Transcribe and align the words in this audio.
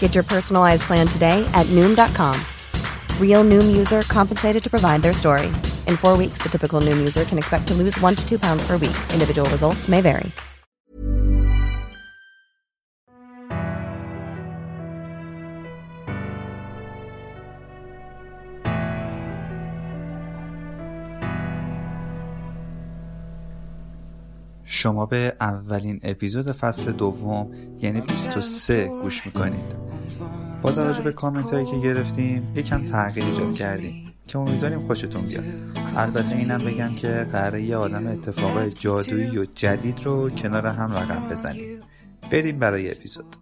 Get 0.00 0.14
your 0.14 0.24
personalized 0.24 0.84
plan 0.84 1.06
today 1.06 1.46
at 1.52 1.66
Noom.com. 1.66 2.40
Real 3.20 3.44
Noom 3.44 3.76
user 3.76 4.00
compensated 4.02 4.62
to 4.62 4.70
provide 4.70 5.02
their 5.02 5.12
story. 5.12 5.48
In 5.86 5.98
four 5.98 6.16
weeks, 6.16 6.38
the 6.42 6.48
typical 6.48 6.80
Noom 6.80 6.96
user 6.96 7.26
can 7.26 7.36
expect 7.36 7.68
to 7.68 7.74
lose 7.74 8.00
one 8.00 8.14
to 8.14 8.26
two 8.26 8.38
pounds 8.38 8.66
per 8.66 8.78
week. 8.78 8.96
Individual 9.12 9.48
results 9.50 9.86
may 9.86 10.00
vary. 10.00 10.32
شما 24.68 25.06
به 25.06 25.36
اولین 25.40 26.00
اپیزود 26.02 26.52
فصل 26.52 26.92
دوم 26.92 27.50
یعنی 27.80 28.00
23 28.00 28.86
گوش 29.02 29.26
میکنید 29.26 29.89
با 30.61 30.71
توجه 30.71 31.03
به 31.03 31.11
کامنت 31.11 31.53
هایی 31.53 31.65
که 31.65 31.77
گرفتیم 31.77 32.53
یکم 32.55 32.85
تغییر 32.85 33.25
ایجاد 33.25 33.53
کردیم 33.53 34.13
که 34.27 34.39
امیدواریم 34.39 34.87
خوشتون 34.87 35.21
بیاد. 35.21 35.43
البته 35.97 36.35
اینم 36.35 36.57
بگم 36.57 36.95
که 36.95 37.07
قراره 37.07 37.61
یه 37.61 37.77
آدم 37.77 38.07
اتفاق 38.07 38.65
جادویی 38.65 39.37
و 39.37 39.45
جدید 39.55 40.03
رو 40.03 40.29
کنار 40.29 40.67
هم 40.67 40.91
رقم 40.91 41.29
بزنیم. 41.29 41.79
بریم 42.31 42.59
برای 42.59 42.91
اپیزود. 42.91 43.35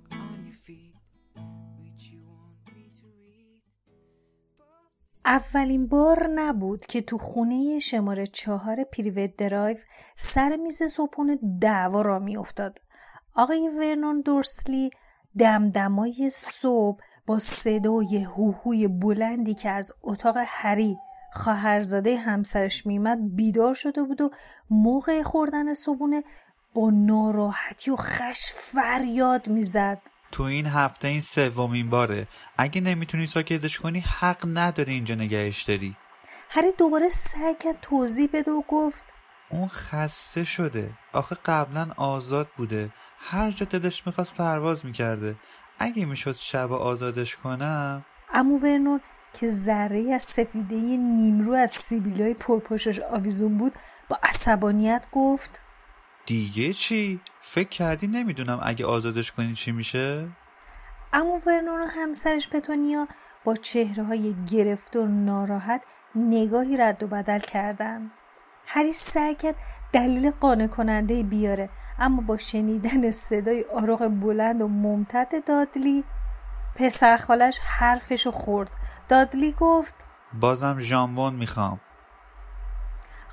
اولین 5.26 5.88
بار 5.88 6.28
نبود 6.36 6.86
که 6.86 7.02
تو 7.02 7.18
خونه 7.18 7.80
شماره 7.80 8.28
چهار 8.28 8.84
پریوت 8.84 9.36
درایو 9.38 9.78
سر 10.16 10.56
میز 10.56 10.84
صبحونه 10.84 11.40
دعوا 11.62 12.02
را 12.02 12.20
میافتاد. 12.20 12.80
آقای 13.36 13.70
ورنون 13.80 14.22
دورسلی 14.22 14.90
دمدمای 15.38 16.30
صبح 16.34 17.00
با 17.26 17.40
صدای 17.40 18.24
هوهوی 18.24 18.88
بلندی 18.88 19.54
که 19.54 19.70
از 19.70 19.92
اتاق 20.04 20.36
هری 20.48 20.98
خواهرزاده 21.34 22.18
همسرش 22.18 22.86
میمد 22.86 23.36
بیدار 23.36 23.74
شده 23.74 24.04
بود 24.04 24.22
و 24.22 24.30
موقع 24.70 25.24
خوردن 25.24 25.74
صبحونه 25.74 26.24
با 26.74 26.90
ناراحتی 26.94 27.92
و 27.92 27.96
خش 27.96 28.52
فریاد 28.54 29.48
می‌زد. 29.48 30.02
تو 30.32 30.44
این 30.44 30.66
هفته 30.66 31.08
این 31.08 31.22
سومین 31.22 31.90
باره. 31.90 32.28
اگه 32.58 32.82
نمی‌تونی 32.82 33.26
ساکتش 33.26 33.80
کنی 33.80 34.00
حق 34.00 34.58
نداری 34.58 34.94
اینجا 34.94 35.16
نگهش 35.16 35.64
داری. 35.64 35.96
هری 36.50 36.72
دوباره 36.78 37.10
سعی 37.10 37.56
کرد 37.56 37.78
توضیح 37.82 38.30
بده 38.34 38.52
و 38.52 38.62
گفت 38.68 39.04
اون 39.50 39.68
خسته 39.68 40.44
شده. 40.44 40.90
آخه 41.14 41.38
قبلا 41.46 41.90
آزاد 41.98 42.48
بوده. 42.58 42.90
هر 43.20 43.52
جا 43.52 43.66
دلش 43.66 44.08
می‌خواست 44.08 44.36
پرواز 44.36 44.86
می‌کرده 44.86 45.36
اگه 45.80 46.06
می‌شد 46.06 46.36
شب 46.36 46.72
آزادش 46.72 47.36
کنم 47.36 48.06
امو 48.34 48.60
ورنون 48.60 49.02
که 49.34 49.48
ذره 49.50 50.14
از 50.14 50.22
سفیده 50.22 50.76
نیمرو 50.98 51.54
از 51.54 51.72
سیبیلای 51.72 52.34
پرپاشش 52.34 53.00
آویزون 53.00 53.58
بود 53.58 53.74
با 54.10 54.20
عصبانیت 54.24 55.06
گفت 55.12 55.62
دیگه 56.26 56.74
چی؟ 56.74 57.20
فکر 57.42 57.70
کردی 57.70 58.08
نمی‌دونم 58.08 58.60
اگه 58.64 58.86
آزادش 58.86 59.32
کنی 59.32 59.54
چی 59.54 59.72
میشه؟ 59.72 60.28
امو 61.14 61.40
ورنون 61.48 61.82
و 61.82 61.86
همسرش 61.86 62.50
پتونیا 62.50 63.08
با 63.44 63.56
چهره 63.56 64.04
های 64.04 64.36
گرفت 64.52 64.96
و 64.96 65.06
ناراحت 65.06 65.84
نگاهی 66.16 66.78
رد 66.78 67.04
و 67.04 67.08
بدل 67.08 67.40
کردن 67.40 68.12
هری 68.68 68.94
سعی 68.94 69.36
کرد 69.36 69.56
دلیل 69.94 70.32
قانع 70.32 70.68
کننده 70.68 71.24
بیاره 71.24 71.70
اما 72.00 72.22
با 72.22 72.38
شنیدن 72.38 73.12
صدای 73.12 73.66
آراغ 73.74 74.08
بلند 74.08 74.62
و 74.62 74.68
ممتد 74.68 75.32
دادلی 75.48 76.04
پسر 76.76 77.18
خالش 77.18 77.60
حرفشو 77.60 78.32
خورد. 78.32 78.72
دادلی 79.10 79.56
گفت 79.60 79.96
بازم 80.34 80.80
ژامبون 80.80 81.34
می‌خوام. 81.34 81.80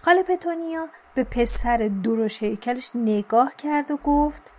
خاله 0.03 0.23
پتونیا 0.23 0.87
به 1.15 1.25
پسر 1.25 1.91
درش 2.05 2.43
هیکلش 2.43 2.91
نگاه 2.95 3.53
کرد 3.57 3.91
و 3.91 3.97
گفت 3.97 4.53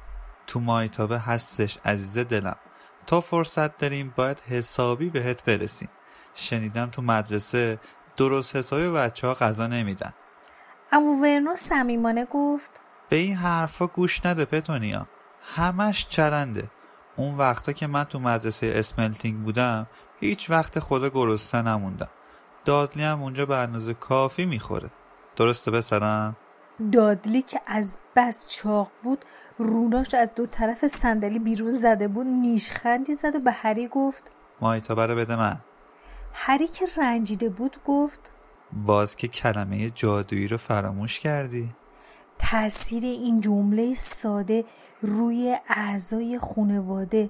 تو 0.48 0.60
مایتابه 0.60 1.20
هستش 1.20 1.78
عزیز 1.86 2.18
دلم. 2.18 2.56
تا 3.06 3.22
فرصت 3.22 3.78
داریم 3.78 4.14
باید 4.16 4.40
حسابی 4.40 5.10
بهت 5.10 5.44
برسیم. 5.46 5.90
شنیدم 6.36 6.90
تو 6.90 7.02
مدرسه 7.02 7.80
درست 8.18 8.56
حسابی 8.56 8.90
بچه 8.90 9.28
ها 9.28 9.34
غذا 9.34 9.68
نمیدن. 9.68 10.14
امو 10.92 11.22
ورنو 11.22 11.56
صمیمانه 11.56 12.26
گفت 12.26 12.82
به 13.10 13.18
این 13.18 13.36
حرفا 13.36 13.88
گوش 13.88 14.26
نده 14.26 14.46
پتونیا. 14.46 15.08
همش 15.42 16.08
چرنده. 16.10 16.72
اون 17.16 17.38
وقتا 17.38 17.72
که 17.72 17.88
من 17.88 18.04
تو 18.04 18.20
مدرسه 18.20 18.72
اسملتینگ 18.76 19.44
بودم 19.44 19.88
هیچ 20.20 20.50
وقت 20.50 20.80
خدا 20.80 21.10
گرسنه 21.10 21.72
نموندم. 21.72 22.10
دادلی 22.66 23.04
هم 23.04 23.22
اونجا 23.22 23.46
به 23.46 23.58
اندازه 23.58 23.94
کافی 23.94 24.46
می‌خوره. 24.46 24.90
درسته 25.36 25.72
بسرم؟ 25.72 26.36
دادلی 26.92 27.42
که 27.42 27.62
از 27.68 28.00
بس 28.16 28.50
چاق 28.50 28.92
بود 29.04 29.26
روناش 29.58 30.14
از 30.14 30.36
دو 30.36 30.46
طرف 30.46 30.88
صندلی 30.88 31.40
بیرون 31.40 31.72
زده 31.72 32.08
بود 32.08 32.28
نیشخندی 32.28 33.16
زد 33.16 33.36
و 33.36 33.40
به 33.40 33.52
هری 33.52 33.88
گفت 33.88 34.32
مایتابه 34.62 35.06
رو 35.06 35.16
بده 35.16 35.36
من. 35.36 35.58
هری 36.34 36.68
که 36.68 36.86
رنجیده 36.98 37.50
بود 37.50 37.78
گفت 37.86 38.32
باز 38.74 39.16
که 39.16 39.28
کلمه 39.28 39.90
جادویی 39.90 40.48
رو 40.48 40.58
فراموش 40.58 41.20
کردی. 41.20 41.76
تاثیر 42.40 43.04
این 43.04 43.42
جمله 43.42 43.96
ساده 43.96 44.66
روی 45.02 45.58
اعضای 45.70 46.40
خانواده 46.40 47.30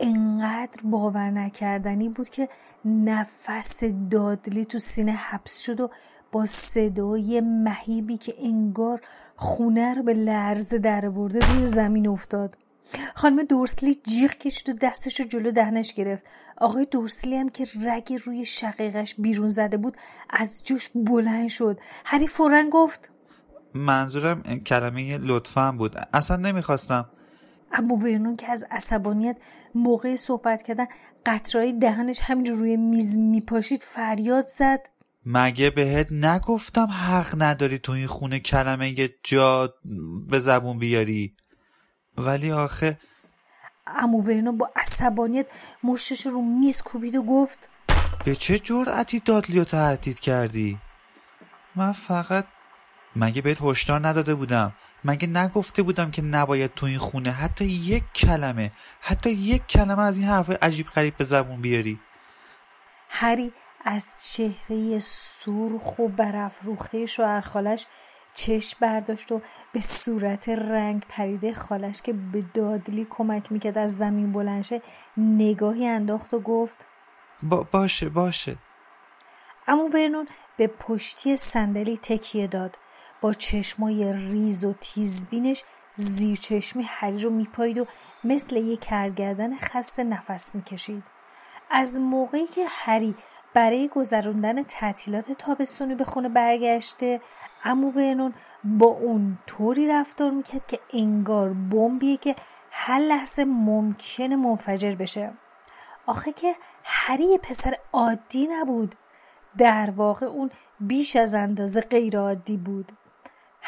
انقدر 0.00 0.80
باور 0.84 1.30
نکردنی 1.30 2.08
بود 2.08 2.28
که 2.28 2.48
نفس 2.84 3.84
دادلی 4.10 4.64
تو 4.64 4.78
سینه 4.78 5.12
حبس 5.12 5.60
شد 5.60 5.80
و 5.80 5.90
با 6.32 6.46
صدای 6.46 7.40
مهیبی 7.40 8.16
که 8.16 8.34
انگار 8.38 9.00
خونه 9.36 9.94
رو 9.94 10.02
به 10.02 10.14
لرزه 10.14 10.78
در 10.78 11.08
ورده 11.08 11.52
روی 11.52 11.66
زمین 11.66 12.08
افتاد. 12.08 12.58
خانم 13.14 13.42
دورسلی 13.42 13.94
جیغ 13.94 14.30
کشید 14.30 14.68
و 14.68 14.72
دستش 14.72 15.20
رو 15.20 15.26
جلو 15.26 15.50
دهنش 15.50 15.94
گرفت. 15.94 16.24
آقای 16.56 16.86
دورسلی 16.90 17.36
هم 17.36 17.48
که 17.48 17.66
رگ 17.84 18.12
روی 18.24 18.44
شقیقش 18.44 19.14
بیرون 19.18 19.48
زده 19.48 19.76
بود 19.76 19.96
از 20.30 20.64
جوش 20.64 20.90
بلند 20.94 21.48
شد. 21.48 21.78
هری 22.04 22.26
فورا 22.26 22.64
گفت 22.72 23.10
منظورم 23.78 24.42
کلمه 24.42 25.18
لطفا 25.18 25.72
بود. 25.72 25.96
اصلا 26.12 26.36
نمی‌خواستم. 26.36 27.08
اما 27.72 27.94
ورنون 27.94 28.36
که 28.36 28.50
از 28.50 28.64
عصبانیت 28.70 29.36
موقع 29.74 30.16
صحبت 30.16 30.62
کردن 30.62 30.86
قطرهای 31.26 31.72
دهنش 31.72 32.20
همینجور 32.22 32.56
روی 32.56 32.76
میز 32.76 33.18
میپاشید 33.18 33.80
فریاد 33.80 34.44
زد. 34.58 34.80
مگه 35.26 35.70
بهت 35.70 36.12
نگفتم 36.12 36.86
حق 36.86 37.42
نداری 37.42 37.78
تو 37.78 37.92
این 37.92 38.06
خونه 38.06 38.40
کلمه 38.40 38.98
یه 38.98 39.14
جا 39.22 39.74
به 40.30 40.38
زبون 40.38 40.78
بیاری؟ 40.78 41.36
ولی 42.18 42.52
آخه 42.52 42.98
امو 43.86 44.22
ورنون 44.22 44.58
با 44.58 44.70
عصبانیت 44.76 45.46
مشتش 45.84 46.26
رو 46.26 46.42
میز 46.42 46.82
کوبید 46.82 47.16
و 47.16 47.22
گفت 47.22 47.70
به 48.24 48.34
چه 48.34 48.58
جرأتی 48.58 49.20
دادلی 49.20 49.58
رو 49.58 49.64
تهدید 49.64 50.20
کردی؟ 50.20 50.78
من 51.76 51.92
فقط 51.92 52.44
مگه 53.16 53.42
بهت 53.42 53.58
هشدار 53.62 54.08
نداده 54.08 54.34
بودم؟ 54.34 54.72
مگه 55.04 55.28
نگفته 55.28 55.82
بودم 55.82 56.10
که 56.10 56.22
نباید 56.22 56.74
تو 56.74 56.86
این 56.86 56.98
خونه 56.98 57.30
حتی 57.30 57.64
یک 57.64 58.04
کلمه 58.14 58.72
حتی 59.00 59.30
یک 59.30 59.66
کلمه 59.66 60.02
از 60.02 60.18
این 60.18 60.26
حرف 60.26 60.50
عجیب 60.62 60.86
غریب 60.86 61.16
به 61.16 61.24
زبون 61.24 61.60
بیاری؟ 61.60 62.00
هری 63.08 63.52
از 63.84 64.12
چهره 64.18 64.98
سرخ 64.98 65.98
و 65.98 66.08
برافروخته 66.08 67.06
شوهر 67.06 67.40
خالش 67.40 67.86
چشم 68.34 68.76
برداشت 68.80 69.32
و 69.32 69.42
به 69.72 69.80
صورت 69.80 70.48
رنگ 70.48 71.02
پریده 71.08 71.54
خالش 71.54 72.02
که 72.02 72.12
به 72.12 72.44
دادلی 72.54 73.06
کمک 73.10 73.52
می‌کرد 73.52 73.78
از 73.78 73.96
زمین 73.96 74.32
بلنشه 74.32 74.82
نگاهی 75.16 75.86
انداخت 75.86 76.34
و 76.34 76.40
گفت 76.40 76.86
با 77.42 77.62
باشه 77.72 78.08
باشه. 78.08 78.56
اما 79.68 79.88
ورنون 79.94 80.26
به 80.56 80.66
پشتی 80.66 81.36
صندلی 81.36 81.98
تکیه 82.02 82.46
داد. 82.46 82.76
چشمای 83.32 84.12
ریز 84.12 84.64
و 84.64 84.74
تیزبینش 84.80 85.64
زیر 85.94 86.36
چشمی 86.36 86.82
هری 86.86 87.18
رو 87.18 87.30
میپایید 87.30 87.78
و 87.78 87.86
مثل 88.24 88.56
یک 88.56 88.80
کرگردن 88.80 89.58
خسته 89.58 90.04
نفس 90.04 90.54
می‌کشید. 90.54 91.02
از 91.70 92.00
موقعی 92.00 92.46
که 92.46 92.64
هری 92.68 93.14
برای 93.54 93.88
گذراندن 93.88 94.62
تعطیلات 94.62 95.32
تابستونی 95.32 95.94
به 95.94 96.04
خونه 96.04 96.28
برگشته 96.28 97.20
امو 97.64 97.90
ورنون 97.90 98.34
با 98.64 98.86
اون 98.86 99.38
طوری 99.46 99.88
رفتار 99.88 100.30
می‌کرد 100.30 100.66
که 100.66 100.80
انگار 100.92 101.52
بمبیه 101.52 102.16
که 102.16 102.34
هر 102.70 102.98
لحظه 102.98 103.44
ممکنه 103.44 104.36
منفجر 104.36 104.94
بشه. 104.94 105.32
آخه 106.06 106.32
که 106.32 106.54
هری 106.84 107.38
پسر 107.38 107.78
عادی 107.92 108.48
نبود. 108.50 108.94
در 109.58 109.90
واقع 109.90 110.26
اون 110.26 110.50
بیش 110.80 111.16
از 111.16 111.34
اندازه 111.34 111.80
غیر 111.80 112.18
عادی 112.18 112.56
بود. 112.56 112.92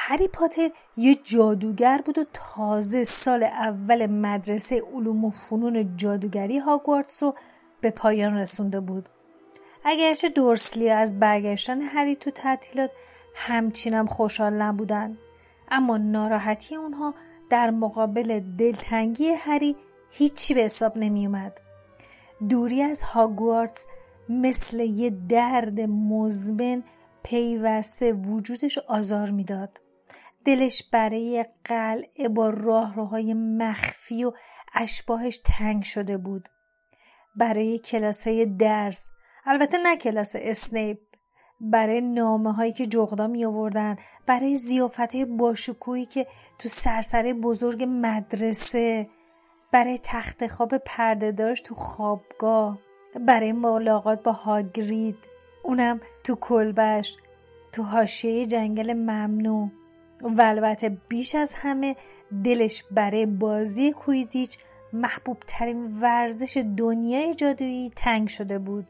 هری 0.01 0.29
پاتر 0.29 0.71
یه 0.97 1.15
جادوگر 1.15 2.03
بود 2.07 2.19
و 2.19 2.25
تازه 2.33 3.05
سال 3.05 3.43
اول 3.45 4.07
مدرسه 4.07 4.83
علوم 4.95 5.25
و 5.25 5.31
فنون 5.31 5.97
جادوگری 5.97 6.59
هاگوارتس 6.59 7.23
رو 7.23 7.35
به 7.81 7.91
پایان 7.91 8.37
رسونده 8.37 8.81
بود 8.81 9.09
اگرچه 9.85 10.29
دورسلی 10.29 10.91
از 10.91 11.21
برگشتن 11.21 11.81
هری 11.81 12.17
تو 12.17 12.31
تعطیلات 12.31 12.91
همچینم 13.35 14.07
خوشحال 14.07 14.53
نبودن 14.53 15.19
اما 15.71 15.97
ناراحتی 15.97 16.77
اونها 16.77 17.15
در 17.51 17.71
مقابل 17.71 18.41
دلتنگی 18.41 19.29
هری 19.29 19.77
هیچی 20.11 20.55
به 20.55 20.61
حساب 20.61 20.99
نمی 20.99 21.27
اومد. 21.27 21.61
دوری 22.49 22.83
از 22.83 23.03
هاگوارتس 23.03 23.87
مثل 24.29 24.81
یه 24.81 25.11
درد 25.29 25.81
مزمن 25.81 26.83
پیوسته 27.23 28.13
وجودش 28.13 28.79
آزار 28.79 29.31
می‌داد. 29.31 29.81
دلش 30.49 30.83
برای 30.93 31.47
قلعه 31.65 32.29
با 32.29 32.51
راهروهای 32.51 33.35
مخفی 33.35 34.25
و 34.25 34.33
اشباهش 34.75 35.39
تنگ 35.45 35.83
شده 35.83 36.19
بود. 36.19 36.49
برای 37.37 37.79
کلاسه 37.79 38.45
درس 38.45 39.09
البته 39.47 39.79
نه 39.79 39.97
کلاس 39.97 40.33
اسنیپ 40.39 40.99
برای 41.61 42.01
نامه 42.01 42.53
هایی 42.53 42.73
که 42.73 42.87
جغدا 42.87 43.27
می 43.27 43.45
آوردن 43.45 43.97
برای 44.27 44.57
زیافت 44.57 45.17
باشکویی 45.17 46.07
که 46.07 46.27
تو 46.59 46.69
سرسره 46.69 47.35
بزرگ 47.35 47.87
مدرسه 47.89 49.09
برای 49.73 50.01
تخت 50.03 50.47
خواب 50.47 50.77
پرده 50.77 51.33
داشت 51.33 51.65
تو 51.65 51.75
خوابگاه 51.75 52.79
برای 53.27 53.53
ملاقات 53.53 54.23
با 54.23 54.33
هاگرید 54.33 55.19
اونم 55.65 56.01
تو 56.25 56.35
کلبش 56.35 57.17
تو 57.73 57.83
حاشیه 57.83 58.47
جنگل 58.47 58.93
ممنوع 58.93 59.71
و 60.23 60.43
البته 60.43 60.89
بیش 61.09 61.35
از 61.35 61.55
همه 61.55 61.97
دلش 62.45 62.85
برای 62.91 63.27
بازی 63.27 63.93
کویدیچ 63.93 64.59
محبوب 64.93 65.37
ترین 65.47 66.01
ورزش 66.01 66.65
دنیای 66.77 67.35
جادویی 67.35 67.91
تنگ 67.97 68.29
شده 68.29 68.59
بود. 68.59 68.87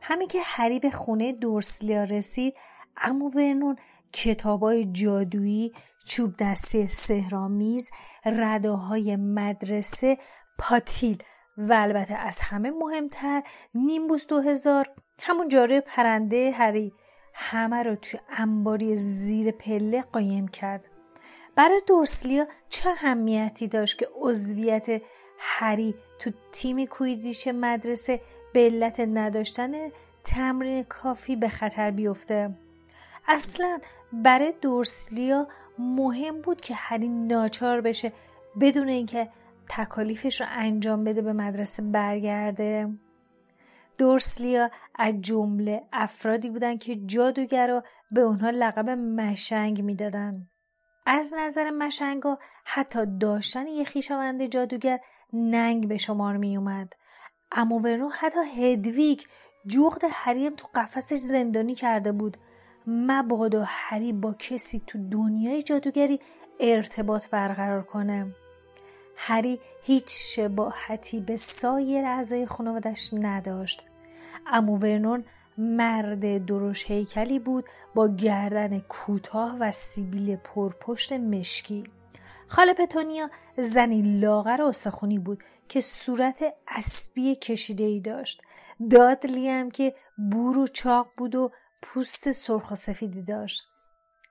همین 0.00 0.28
که 0.28 0.38
هری 0.44 0.78
به 0.78 0.90
خونه 0.90 1.32
دورسلیا 1.32 2.04
رسید 2.04 2.54
اما 2.96 3.30
ورنون 3.34 3.76
کتابای 4.12 4.84
جادویی 4.84 5.72
چوب 6.04 6.34
دستی 6.38 6.86
سهرامیز 6.86 7.90
رداهای 8.24 9.16
مدرسه 9.16 10.18
پاتیل 10.58 11.22
و 11.56 11.72
البته 11.72 12.14
از 12.14 12.38
همه 12.40 12.70
مهمتر 12.70 13.42
نیمبوس 13.74 14.26
دو 14.26 14.40
هزار 14.40 14.86
همون 15.22 15.48
جاره 15.48 15.80
پرنده 15.80 16.50
هری 16.50 16.92
همه 17.34 17.82
رو 17.82 17.94
توی 17.94 18.20
انباری 18.28 18.96
زیر 18.96 19.50
پله 19.50 20.02
قایم 20.02 20.48
کرد. 20.48 20.88
برای 21.56 21.82
دورسلیا 21.86 22.46
چه 22.68 22.88
اهمیتی 22.88 23.68
داشت 23.68 23.98
که 23.98 24.08
عضویت 24.14 25.02
هری 25.38 25.94
تو 26.18 26.30
تیم 26.52 26.86
کویدیش 26.86 27.48
مدرسه 27.48 28.20
به 28.52 28.60
علت 28.60 29.00
نداشتن 29.00 29.72
تمرین 30.24 30.82
کافی 30.82 31.36
به 31.36 31.48
خطر 31.48 31.90
بیفته؟ 31.90 32.50
اصلا 33.28 33.78
برای 34.12 34.52
دورسلیا 34.60 35.48
مهم 35.78 36.40
بود 36.40 36.60
که 36.60 36.74
هری 36.74 37.08
ناچار 37.08 37.80
بشه 37.80 38.12
بدون 38.60 38.88
اینکه 38.88 39.28
تکالیفش 39.68 40.40
رو 40.40 40.46
انجام 40.50 41.04
بده 41.04 41.22
به 41.22 41.32
مدرسه 41.32 41.82
برگرده. 41.82 42.88
دورسلیا 43.98 44.70
از 44.94 45.14
جمله 45.20 45.82
افرادی 45.92 46.50
بودن 46.50 46.76
که 46.76 46.96
جادوگر 46.96 47.82
به 48.10 48.20
اونها 48.20 48.50
لقب 48.50 48.90
مشنگ 48.90 49.82
می‌دادن. 49.82 50.48
از 51.06 51.32
نظر 51.36 51.70
مشنگا 51.70 52.38
حتی 52.64 53.06
داشتن 53.20 53.66
یه 53.66 53.84
خویشاوند 53.84 54.46
جادوگر 54.46 55.00
ننگ 55.32 55.88
به 55.88 55.96
شمار 55.96 56.36
می 56.36 56.56
اومد 56.56 56.92
اما 57.52 57.78
ورنو 57.78 58.08
حتی 58.08 58.40
هدویگ 58.56 59.20
جغد 59.66 60.02
هریم 60.10 60.54
تو 60.54 60.68
قفسش 60.74 61.16
زندانی 61.16 61.74
کرده 61.74 62.12
بود. 62.12 62.36
مبادا 62.86 63.64
هری 63.66 64.12
با 64.12 64.34
کسی 64.34 64.82
تو 64.86 65.08
دنیای 65.08 65.62
جادوگری 65.62 66.20
ارتباط 66.60 67.28
برقرار 67.28 67.82
کنه. 67.82 68.34
هری 69.16 69.60
هیچ 69.82 70.04
شباهتی 70.08 71.20
به 71.20 71.36
سایر 71.36 72.04
اعضای 72.04 72.46
خانوادش 72.46 73.10
نداشت. 73.14 73.84
امو 74.46 74.78
ورنون 74.78 75.24
مرد 75.58 76.46
درش 76.46 76.90
هیکلی 76.90 77.38
بود 77.38 77.64
با 77.94 78.08
گردن 78.08 78.80
کوتاه 78.80 79.56
و 79.60 79.72
سیبیل 79.72 80.36
پرپشت 80.36 81.12
مشکی. 81.12 81.84
خاله 82.48 82.74
پتونیا 82.74 83.30
زنی 83.56 84.02
لاغر 84.02 84.60
و 84.60 84.66
استخونی 84.66 85.18
بود 85.18 85.44
که 85.68 85.80
صورت 85.80 86.44
اسبی 86.68 87.34
کشیده 87.34 87.84
ای 87.84 88.00
داشت. 88.00 88.42
دادلی 88.90 89.48
هم 89.48 89.70
که 89.70 89.94
بور 90.30 90.58
و 90.58 90.66
چاق 90.66 91.06
بود 91.16 91.34
و 91.34 91.50
پوست 91.82 92.32
سرخ 92.32 92.70
و 92.70 92.74
سفیدی 92.74 93.22
داشت. 93.22 93.62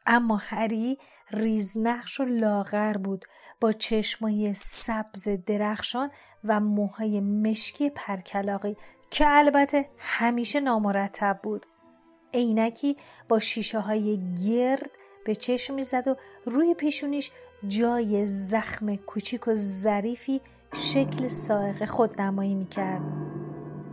اما 0.06 0.38
هری 0.38 0.98
ریزنقش 1.32 2.20
و 2.20 2.24
لاغر 2.24 2.98
بود. 2.98 3.26
با 3.64 3.72
چشمای 3.72 4.54
سبز 4.54 5.30
درخشان 5.46 6.12
و 6.44 6.60
موهای 6.60 7.20
مشکی 7.20 7.90
پرکلاقی 7.90 8.78
که 9.10 9.26
البته 9.28 9.90
همیشه 9.98 10.60
نامرتب 10.60 11.40
بود. 11.44 11.66
عینکی 12.34 12.98
با 13.30 13.40
شیشه 13.40 13.80
های 13.80 14.20
گرد 14.48 14.90
به 15.26 15.36
چشم 15.36 15.74
می‌زد 15.74 16.08
و 16.08 16.16
روی 16.46 16.74
پیشونیش 16.74 17.32
جای 17.68 18.28
زخم 18.28 18.96
کوچیک 18.96 19.48
و 19.48 19.56
ظریفی 19.56 20.42
شکل 20.74 21.28
سائق 21.28 21.86
خود 21.86 22.22
نمایی 22.22 22.56
می‌کرد. 22.56 23.02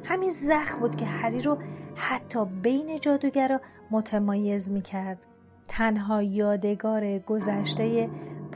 همین 0.04 0.30
زخم 0.30 0.80
بود 0.80 0.96
که 0.96 1.06
هری 1.06 1.40
رو 1.40 1.58
حتی 1.94 2.44
بین 2.44 3.00
جادوگرا 3.00 3.60
متمایز 3.90 4.70
می‌کرد. 4.70 5.26
تنها 5.68 6.22
یادگار 6.22 7.18
گذشته 7.18 8.10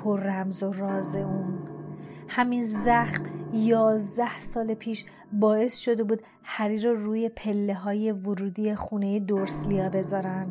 پر 0.05 0.21
رمز 0.21 0.63
و 0.63 0.73
راز 0.73 1.17
اون. 1.17 1.59
همین 2.29 2.63
زخم 2.63 3.23
یازده 3.53 4.41
سال 4.41 4.75
پیش 4.75 5.05
باعث 5.33 5.79
شده 5.79 6.05
بود 6.05 6.23
هری 6.43 6.79
رو 6.83 6.95
روی 6.95 7.29
پله 7.29 7.75
های 7.75 8.13
ورودی 8.13 8.75
خونه 8.75 9.21
دورسلیا 9.21 9.89
بذارن. 9.89 10.47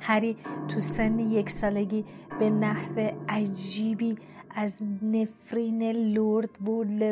هری 0.00 0.36
تو 0.68 0.80
سن 0.80 1.18
یک 1.18 1.50
سالگی 1.50 2.04
به 2.40 2.50
نحو 2.50 3.10
عجیبی 3.28 4.14
از 4.50 4.82
نفرین 5.02 5.82
لورد 5.82 6.58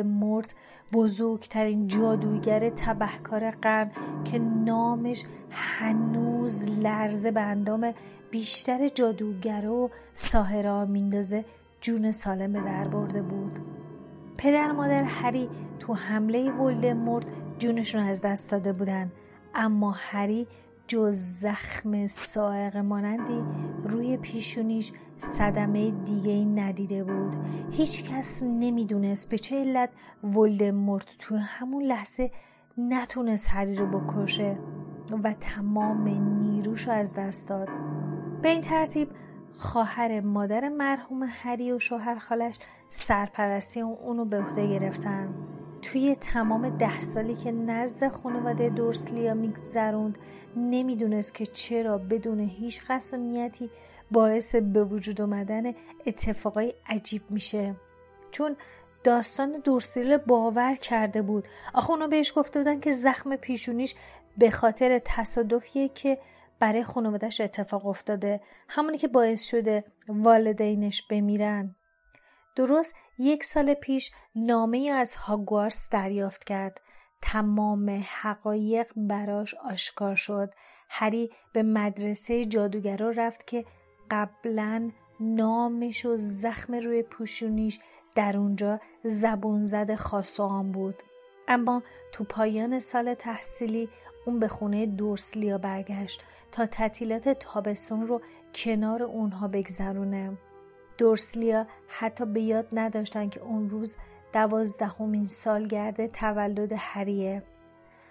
مورت 0.05 0.55
بزرگترین 0.93 1.87
جادوگر 1.87 2.69
تبهکار 2.69 3.51
قرن 3.51 3.91
که 4.25 4.39
نامش 4.39 5.23
هنوز 5.49 6.67
لرزه 6.67 7.31
به 7.31 7.41
اندام 7.41 7.93
بیشتر 8.31 8.87
جادوگر 8.87 9.67
و 9.67 9.89
ساهرا 10.13 10.85
میندازه 10.85 11.45
جون 11.81 12.11
سالم 12.11 12.53
به 12.53 12.61
در 12.61 12.87
برده 12.87 13.21
بود. 13.21 13.59
پدر 14.37 14.71
مادر 14.71 15.03
هری 15.03 15.49
تو 15.79 15.93
حمله 15.93 16.51
ولدمورت 16.51 17.25
جونشون 17.59 18.03
از 18.03 18.21
دست 18.21 18.51
داده 18.51 18.73
بودن. 18.73 19.11
اما 19.55 19.91
هری 19.97 20.47
جز 20.87 21.15
زخم 21.15 22.07
سائق 22.07 22.77
مانندی 22.77 23.43
روی 23.83 24.17
پیشونیش 24.17 24.91
صدمه 25.17 25.91
دیگه 25.91 26.31
ای 26.31 26.45
ندیده 26.45 27.03
بود. 27.03 27.35
هیچ 27.71 28.03
کس 28.03 28.43
نمی‌دونست 28.43 29.29
به 29.29 29.37
چه 29.37 29.55
علت 29.59 29.89
ولدمورت 30.23 31.05
تو 31.19 31.35
همون 31.35 31.83
لحظه 31.83 32.31
نتونست 32.77 33.49
هری 33.49 33.75
رو 33.75 33.85
بکشه 33.85 34.57
و 35.23 35.33
تمام 35.33 36.07
نیروش 36.39 36.87
از 36.87 37.15
دست 37.17 37.49
داد. 37.49 37.69
به 38.41 38.49
این 38.49 38.61
ترتیب 38.61 39.09
خواهر 39.57 40.21
مادر 40.21 40.69
مرحوم 40.69 41.23
هری 41.29 41.71
و 41.71 41.79
شوهر 41.79 42.17
خالش 42.17 42.55
سرپرستی 42.89 43.81
اونو 43.81 44.25
به 44.25 44.37
عهده 44.37 44.67
گرفتن. 44.67 45.33
توی 45.81 46.15
تمام 46.15 46.77
ده 46.77 47.01
سالی 47.01 47.35
که 47.35 47.51
نزد 47.51 48.07
خانواده 48.07 48.69
دورسلیا 48.69 49.33
میگذروند 49.33 50.17
نمی‌دونست 50.55 51.33
که 51.33 51.45
چرا 51.45 51.97
بدون 51.97 52.39
هیچ 52.39 52.81
نیتی 53.13 53.69
باعث 54.11 54.55
به 54.55 54.83
وجود 54.83 55.21
آمدن 55.21 55.73
اتفاقای 56.05 56.73
عجیب 56.87 57.21
میشه. 57.29 57.75
چون 58.31 58.55
داستان 59.03 59.59
دورسیل 59.63 60.17
باور 60.17 60.75
کرده 60.75 61.21
بود. 61.21 61.47
آخه 61.73 61.91
اونا 61.91 62.07
بهش 62.07 62.33
گفته 62.35 62.59
بودن 62.59 62.79
که 62.79 62.91
زخم 62.91 63.35
پیشونیش 63.35 63.95
به 64.37 64.51
خاطر 64.51 65.01
تصادفیه 65.05 65.89
که 65.89 66.17
برای 66.59 66.83
خانوادهش 66.83 67.41
اتفاق 67.41 67.85
افتاده. 67.85 68.41
همونی 68.69 68.97
که 68.97 69.07
باعث 69.07 69.49
شده 69.49 69.83
والدینش 70.07 71.01
بمیرن. 71.09 71.75
درست 72.55 72.95
یک 73.17 73.43
سال 73.43 73.73
پیش 73.73 74.11
نامه 74.35 74.89
از 74.89 75.15
هاگوارس 75.15 75.89
دریافت 75.89 76.43
کرد. 76.43 76.81
تمام 77.21 78.03
حقایق 78.21 78.87
براش 78.95 79.53
آشکار 79.53 80.15
شد. 80.15 80.53
هری 80.89 81.29
به 81.53 81.63
مدرسه 81.63 82.45
جادوگرا 82.45 83.09
رفت 83.09 83.47
که 83.47 83.65
قبلا 84.11 84.91
نامش 85.19 86.05
و 86.05 86.17
زخم 86.17 86.73
روی 86.73 87.03
پوشونیش 87.03 87.79
در 88.15 88.37
اونجا 88.37 88.79
زبون 89.03 89.63
زد 89.63 89.95
خاص 89.95 90.39
و 90.39 90.63
بود. 90.63 90.95
اما 91.47 91.83
تو 92.11 92.23
پایان 92.23 92.79
سال 92.79 93.13
تحصیلی 93.13 93.89
اون 94.27 94.39
به 94.39 94.47
خونه 94.47 94.85
دورسلیا 94.85 95.57
برگشت 95.57 96.23
تا 96.51 96.65
تعطیلات 96.65 97.29
تابستون 97.29 98.07
رو 98.07 98.21
کنار 98.55 99.03
اونها 99.03 99.47
بگذرونه. 99.47 100.37
دورسلیا 100.97 101.67
حتی 101.87 102.25
به 102.25 102.41
یاد 102.41 102.67
نداشتن 102.71 103.29
که 103.29 103.41
اون 103.41 103.69
روز 103.69 103.97
دوازدهمین 104.33 105.27
سالگرد 105.27 106.07
تولد 106.07 106.71
هریه 106.77 107.43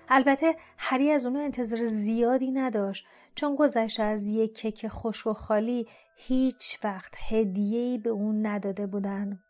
البته 0.08 0.56
هری 0.78 1.10
از 1.10 1.26
اونو 1.26 1.38
انتظار 1.38 1.86
زیادی 1.86 2.50
نداشت 2.50 3.06
چون 3.34 3.54
گذشته 3.54 4.02
از 4.02 4.28
یک 4.28 4.54
کک 4.54 4.88
خوش 4.88 5.26
و 5.26 5.32
خالی 5.32 5.88
هیچ 6.16 6.78
وقت 6.84 7.14
هدیه‌ای 7.28 7.98
به 7.98 8.10
اون 8.10 8.46
نداده 8.46 8.86
بودن. 8.86 9.40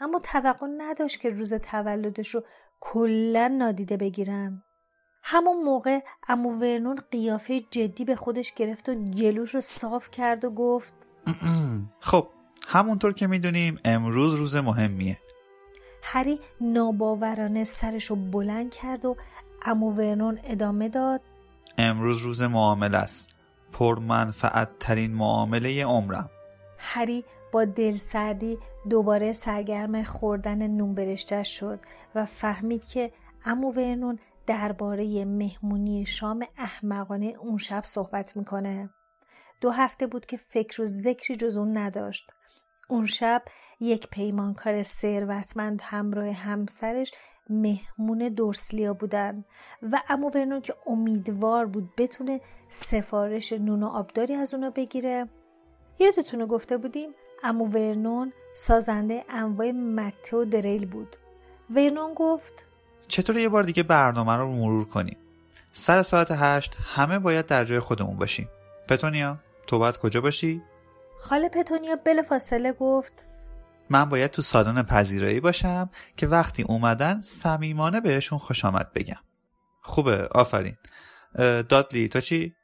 اما 0.00 0.20
توقع 0.24 0.66
نداشت 0.78 1.20
که 1.20 1.30
روز 1.30 1.54
تولدش 1.54 2.28
رو 2.28 2.42
کلا 2.80 3.48
نادیده 3.48 3.96
بگیرن. 3.96 4.62
همون 5.26 5.62
موقع 5.62 6.00
امو 6.28 6.50
ورنون 6.60 7.00
قیافه 7.10 7.60
جدی 7.60 8.04
به 8.04 8.16
خودش 8.16 8.52
گرفت 8.52 8.88
و 8.88 8.94
گلوش 8.94 9.54
رو 9.54 9.60
صاف 9.60 10.10
کرد 10.10 10.44
و 10.44 10.50
گفت 10.50 10.94
خب 12.00 12.28
همونطور 12.68 13.12
که 13.12 13.26
می‌دونیم 13.26 13.78
امروز 13.84 14.34
روز 14.34 14.56
مهمیه. 14.56 15.18
هری 16.02 16.40
ناباورانه 16.60 17.64
سرش 17.64 18.04
رو 18.04 18.16
بلند 18.16 18.74
کرد 18.74 19.04
و 19.04 19.16
امو 19.62 19.90
ورنون 19.90 20.38
ادامه 20.44 20.88
داد. 20.88 21.20
امروز 21.78 22.22
روز 22.22 22.42
معامله 22.42 22.98
است. 22.98 23.34
پرمنفعت 23.72 24.78
ترین 24.78 25.14
معامله 25.14 25.84
عمرم. 25.84 26.30
هری 26.78 27.24
با 27.52 27.64
دلسردی 27.64 28.58
دوباره 28.90 29.32
سرگرم 29.32 30.02
خوردن 30.02 30.66
نون 30.66 30.94
برشته 30.94 31.42
شد 31.42 31.80
و 32.14 32.24
فهمید 32.24 32.84
که 32.84 33.12
امو 33.44 33.72
ورنون 33.72 34.18
درباره 34.46 35.24
مهمونی 35.24 36.06
شام 36.06 36.46
احمقانه 36.58 37.34
اون 37.38 37.58
شب 37.58 37.84
صحبت 37.84 38.36
می‌کنه. 38.36 38.90
دو 39.60 39.70
هفته 39.70 40.06
بود 40.06 40.26
که 40.26 40.36
فکر 40.36 40.82
و 40.82 40.84
ذکری 40.84 41.36
جز 41.36 41.56
اون 41.56 41.76
نداشت. 41.76 42.30
اون 42.88 43.06
شب 43.06 43.42
یک 43.80 44.08
پیمانکار 44.10 44.82
ثروتمند 44.82 45.80
همراه 45.84 46.32
همسرش 46.32 47.12
مهمون 47.50 48.28
دورسلیا 48.28 48.94
بودن 48.94 49.44
و 49.82 50.02
امو 50.08 50.30
ورنون 50.30 50.60
که 50.60 50.74
امیدوار 50.86 51.66
بود 51.66 51.92
بتونه 51.98 52.40
سفارش 52.68 53.52
نون 53.52 53.82
و 53.82 53.86
آبداری 53.86 54.34
از 54.34 54.54
اونا 54.54 54.70
بگیره 54.70 55.28
یادتونه 55.98 56.46
گفته 56.46 56.76
بودیم 56.76 57.10
امو 57.42 57.64
ورنون 57.64 58.32
سازنده 58.54 59.24
انواع 59.28 59.70
مته 59.70 60.36
و 60.36 60.44
دریل 60.44 60.86
بود 60.86 61.16
ورنون 61.70 62.14
گفت 62.14 62.64
چطور 63.14 63.36
یه 63.36 63.48
بار 63.48 63.62
دیگه 63.62 63.82
برنامه 63.82 64.36
رو 64.36 64.52
مرور 64.52 64.84
کنیم 64.84 65.16
سر 65.72 66.02
ساعت 66.02 66.28
هشت 66.30 66.76
همه 66.94 67.18
باید 67.18 67.46
در 67.46 67.64
جای 67.64 67.80
خودمون 67.80 68.16
باشیم 68.16 68.48
پتونیا 68.88 69.38
تو 69.66 69.78
باید 69.78 69.98
کجا 69.98 70.20
باشی؟ 70.20 70.62
خاله 71.20 71.48
پتونیا 71.48 71.96
بل 72.04 72.22
فاصله 72.22 72.72
گفت 72.72 73.26
من 73.90 74.04
باید 74.04 74.30
تو 74.30 74.42
سالن 74.42 74.82
پذیرایی 74.82 75.40
باشم 75.40 75.90
که 76.16 76.26
وقتی 76.26 76.62
اومدن 76.62 77.22
صمیمانه 77.22 78.00
بهشون 78.00 78.38
خوش 78.38 78.64
آمد 78.64 78.92
بگم 78.92 79.20
خوبه 79.82 80.28
آفرین 80.30 80.76
دادلی 81.68 82.08
تو 82.08 82.20
چی؟ 82.20 82.54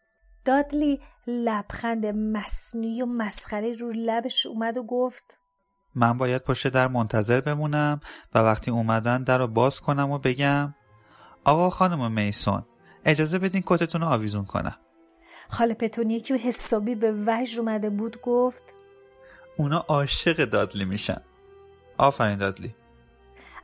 دادلی 0.44 1.00
لبخند 1.26 2.06
مصنوعی 2.06 3.02
و 3.02 3.06
مسخره 3.06 3.72
رو 3.72 3.92
لبش 3.92 4.46
اومد 4.46 4.76
و 4.76 4.82
گفت 4.82 5.39
من 5.94 6.18
باید 6.18 6.44
پشت 6.44 6.68
در 6.68 6.88
منتظر 6.88 7.40
بمونم 7.40 8.00
و 8.34 8.38
وقتی 8.38 8.70
اومدن 8.70 9.22
در 9.22 9.38
رو 9.38 9.46
باز 9.46 9.80
کنم 9.80 10.10
و 10.10 10.18
بگم 10.18 10.74
آقا 11.44 11.70
خانم 11.70 12.12
میسون 12.12 12.62
اجازه 13.04 13.38
بدین 13.38 13.62
کتتون 13.66 14.00
رو 14.00 14.06
آویزون 14.06 14.44
کنم. 14.44 14.76
خاله 15.48 15.74
پتونیه 15.74 16.20
که 16.20 16.34
حسابی 16.34 16.94
به 16.94 17.12
وجر 17.26 17.60
اومده 17.60 17.90
بود 17.90 18.20
گفت 18.20 18.64
اونا 19.56 19.78
عاشق 19.78 20.44
دادلی 20.44 20.84
میشن. 20.84 21.20
آفرین 21.98 22.38
دادلی. 22.38 22.74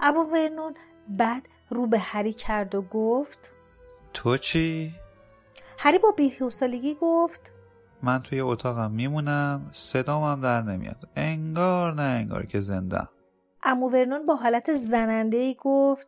ابو 0.01 0.21
ورنون 0.21 0.75
بعد 1.09 1.49
رو 1.71 1.87
به 1.87 1.99
هری 1.99 2.33
کرد 2.33 2.75
و 2.75 2.83
گفت 2.83 3.53
تو 4.13 4.37
چی؟ 4.37 4.95
هری 5.79 5.99
با 5.99 6.11
بیحوصلگی 6.11 6.97
گفت 7.01 7.53
من 8.03 8.23
توی 8.23 8.41
اتاقم 8.41 8.91
میمونم 8.91 9.71
صدامم 9.73 10.41
در 10.41 10.63
نمیاد. 10.63 11.09
انگار 11.17 11.95
نه 11.95 12.03
انگار 12.03 12.47
که 12.47 12.61
زنده 12.61 13.09
امو 13.63 13.91
ورنون 13.91 14.27
با 14.27 14.37
حالت 14.37 14.75
زننده 14.75 15.37
ای 15.37 15.57
گفت 15.61 16.07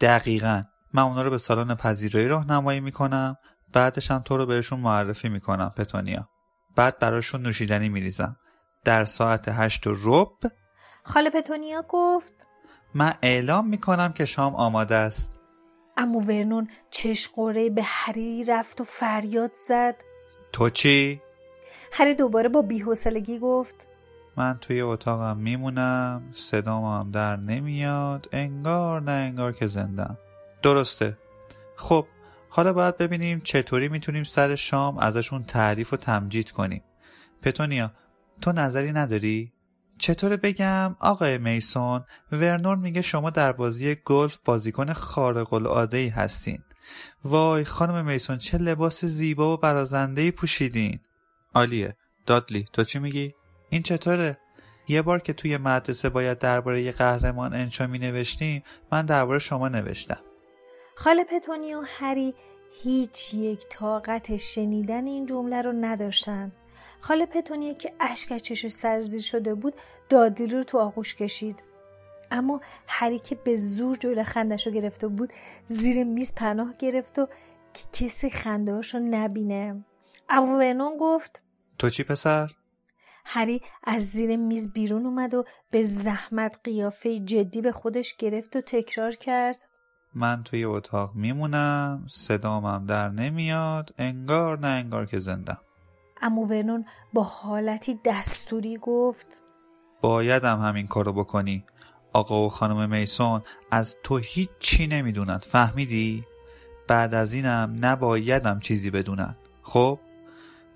دقیقا. 0.00 0.62
من 0.94 1.02
اونا 1.02 1.22
رو 1.22 1.30
به 1.30 1.38
سالن 1.38 1.74
پذیرایی 1.74 2.28
راهنمایی 2.28 2.80
می‌کنم 2.80 3.36
بعدش 3.72 4.10
هم 4.10 4.18
تو 4.18 4.36
رو 4.36 4.46
بهشون 4.46 4.80
معرفی 4.80 5.28
می‌کنم 5.28 5.72
پتونیا. 5.76 6.28
بعد 6.76 6.98
براشون 6.98 7.42
نوشیدنی 7.42 7.88
میریزم. 7.88 8.36
در 8.84 9.04
ساعت 9.04 9.48
هشت 9.48 9.86
و 9.86 9.94
رب 10.04 10.52
خاله 11.04 11.30
پتونیا 11.30 11.82
گفت 11.88 12.32
من 12.94 13.12
اعلام 13.22 13.68
می‌کنم 13.68 14.12
که 14.12 14.24
شام 14.24 14.54
آماده 14.54 14.94
است. 14.94 15.40
امو 15.96 16.20
ورنون 16.20 16.68
چشقوره 16.90 17.70
به 17.70 17.82
هری 17.84 18.44
رفت 18.44 18.80
و 18.80 18.84
فریاد 18.84 19.50
زد. 19.68 19.94
تو 20.52 20.70
چی؟ 20.70 21.20
هری 21.92 22.14
دوباره 22.14 22.48
با 22.48 22.62
بیحوصلگی 22.62 23.38
گفت. 23.38 23.86
من 24.36 24.58
توی 24.60 24.80
اتاقم 24.80 25.36
میمونم 25.36 26.22
صدام 26.34 26.84
هم 26.84 27.10
در 27.10 27.36
نمیاد 27.36 28.28
انگار 28.32 29.02
نه 29.02 29.12
انگار 29.12 29.52
که 29.52 29.66
زندم. 29.66 30.18
درسته. 30.62 31.18
خب 31.76 32.06
حالا 32.48 32.72
باید 32.72 32.96
ببینیم 32.96 33.40
چطوری 33.44 33.88
می‌تونیم 33.88 34.24
سر 34.24 34.54
شام 34.54 34.98
ازشون 34.98 35.44
تعریف 35.44 35.92
و 35.92 35.96
تمجید 35.96 36.50
کنیم. 36.50 36.82
پتونیا 37.42 37.90
تو 38.40 38.52
نظری 38.52 38.92
نداری؟ 38.92 39.52
چطوره 39.98 40.36
بگم؟ 40.36 40.96
آقای 41.00 41.38
میسون 41.38 42.04
ورنور 42.32 42.76
میگه 42.76 43.02
شما 43.02 43.30
در 43.30 43.52
بازی 43.52 43.96
گلف 44.04 44.38
بازیکن 44.44 44.92
خارق 44.92 45.52
العاده 45.52 45.96
ای 45.96 46.08
هستین. 46.08 46.62
وای 47.24 47.64
خانم 47.64 48.04
میسون 48.04 48.38
چه 48.38 48.58
لباس 48.58 49.04
زیبا 49.04 49.54
و 49.54 49.56
برازنده 49.56 50.30
پوشیدین. 50.30 51.00
عالیه. 51.54 51.96
دادلی 52.26 52.66
تو 52.72 52.84
چی 52.84 52.98
میگی؟ 52.98 53.34
این 53.70 53.82
چطوره؟ 53.82 54.38
یه 54.88 55.02
بار 55.02 55.18
که 55.18 55.32
توی 55.32 55.56
مدرسه 55.56 56.08
باید 56.08 56.38
درباره 56.38 56.82
یه 56.82 56.92
قهرمان 56.92 57.54
انشا 57.54 57.86
می 57.86 57.98
نوشتیم 57.98 58.62
من 58.92 59.06
درباره 59.06 59.38
شما 59.38 59.68
نوشتم. 59.68 60.20
خاله 60.96 61.24
پتونی 61.24 61.74
و 61.74 61.82
هری 61.98 62.34
هیچ 62.82 63.34
یک 63.34 63.66
طاقت 63.70 64.36
شنیدن 64.36 65.06
این 65.06 65.26
جمله 65.26 65.62
رو 65.62 65.72
نداشتن. 65.72 66.52
خاله 67.00 67.26
پتونیه 67.26 67.74
که 67.74 67.92
اشک 68.00 68.36
چشش 68.36 68.68
سرزیر 68.68 69.20
شده 69.20 69.54
بود 69.54 69.74
دادلی 70.08 70.46
رو 70.46 70.64
تو 70.64 70.78
آغوش 70.78 71.14
کشید. 71.14 71.62
اما 72.30 72.60
هری 72.88 73.18
که 73.18 73.34
به 73.34 73.56
زور 73.56 73.96
جلو 73.96 74.22
خندش 74.22 74.66
رو 74.66 74.72
گرفته 74.72 75.08
بود 75.08 75.32
زیر 75.66 76.04
میز 76.04 76.34
پناه 76.34 76.72
گرفت 76.78 77.18
و 77.18 77.28
که 77.74 77.82
کسی 77.92 78.30
خنده 78.30 78.72
رو 78.72 79.00
نبینه. 79.00 79.84
اما 80.28 80.58
ورنون 80.58 80.96
گفت. 81.00 81.42
تو 81.78 81.90
چی 81.90 82.04
پسر؟ 82.04 82.50
هری 83.24 83.62
از 83.84 84.02
زیر 84.02 84.36
میز 84.36 84.72
بیرون 84.72 85.06
اومد 85.06 85.34
و 85.34 85.44
به 85.70 85.84
زحمت 85.84 86.56
قیافه 86.64 87.18
جدی 87.18 87.60
به 87.60 87.72
خودش 87.72 88.16
گرفت 88.16 88.56
و 88.56 88.60
تکرار 88.60 89.12
کرد. 89.12 89.56
من 90.14 90.42
توی 90.44 90.64
اتاق 90.64 91.14
میمونم 91.14 92.06
صدامم 92.10 92.86
در 92.86 93.08
نمیاد 93.08 93.94
انگار 93.98 94.58
نه 94.58 94.68
انگار 94.68 95.06
که 95.06 95.18
زندم. 95.18 95.58
امو 96.20 96.46
ورنون 96.46 96.84
با 97.12 97.22
حالتی 97.22 98.00
دستوری 98.04 98.78
گفت. 98.82 99.42
بایدم 100.00 100.60
همین 100.60 100.86
کارو 100.86 101.12
بکنی. 101.12 101.64
آقا 102.12 102.46
و 102.46 102.48
خانم 102.48 102.90
میسون 102.90 103.42
از 103.70 103.96
تو 104.02 104.16
هیچ 104.16 104.48
چی 104.58 104.86
نمی‌دونن 104.86 105.38
فهمیدی؟ 105.38 106.24
بعد 106.88 107.14
از 107.14 107.34
اینم 107.34 107.78
نبایدم 107.80 108.60
چیزی 108.60 108.90
بدونن 108.90 109.36
خب؟ 109.62 109.98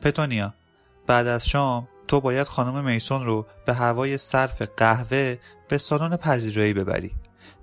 پتونیا 0.00 0.54
بعد 1.06 1.26
از 1.26 1.48
شام 1.48 1.88
تو 2.08 2.20
باید 2.20 2.46
خانم 2.46 2.84
میسون 2.84 3.24
رو 3.24 3.46
به 3.66 3.74
هوای 3.74 4.18
صرف 4.18 4.62
قهوه 4.62 5.38
به 5.68 5.78
سالن 5.78 6.16
پذیرایی 6.16 6.72
ببری 6.72 7.14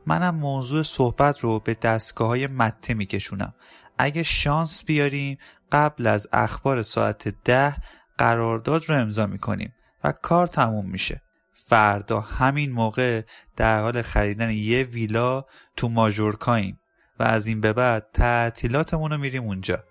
منم 0.06 0.36
موضوع 0.36 0.84
صحبت 0.84 1.40
رو 1.40 1.60
به 1.60 1.74
دستگاه 1.74 2.28
های 2.28 2.48
مته 2.48 2.94
میکشونم 2.94 3.54
اگه 3.98 4.24
شانس 4.24 4.84
بیاریم 4.84 5.38
قبل 5.72 6.08
از 6.08 6.28
اخبار 6.34 6.82
ساعت 6.82 7.28
ده 7.44 7.76
قرارداد 8.18 8.90
رو 8.90 8.96
امضا 8.96 9.26
می‌کنیم 9.26 9.74
و 10.04 10.12
کار 10.12 10.48
تموم 10.48 10.86
میشه 10.86 11.22
فردا 11.66 12.20
همین 12.20 12.72
موقع 12.72 13.22
در 13.56 13.80
حال 13.80 14.02
خریدن 14.02 14.52
یه 14.52 14.84
ویلا 14.84 15.46
تو 15.76 15.90
ماژورکاییم 15.90 16.80
و 17.20 17.24
از 17.24 17.48
این 17.48 17.62
به 17.62 17.74
بعد 17.74 18.08
تعطیلاتمون 18.14 19.12
رو 19.12 19.18
میریم 19.18 19.44
اونجا. 19.44 19.84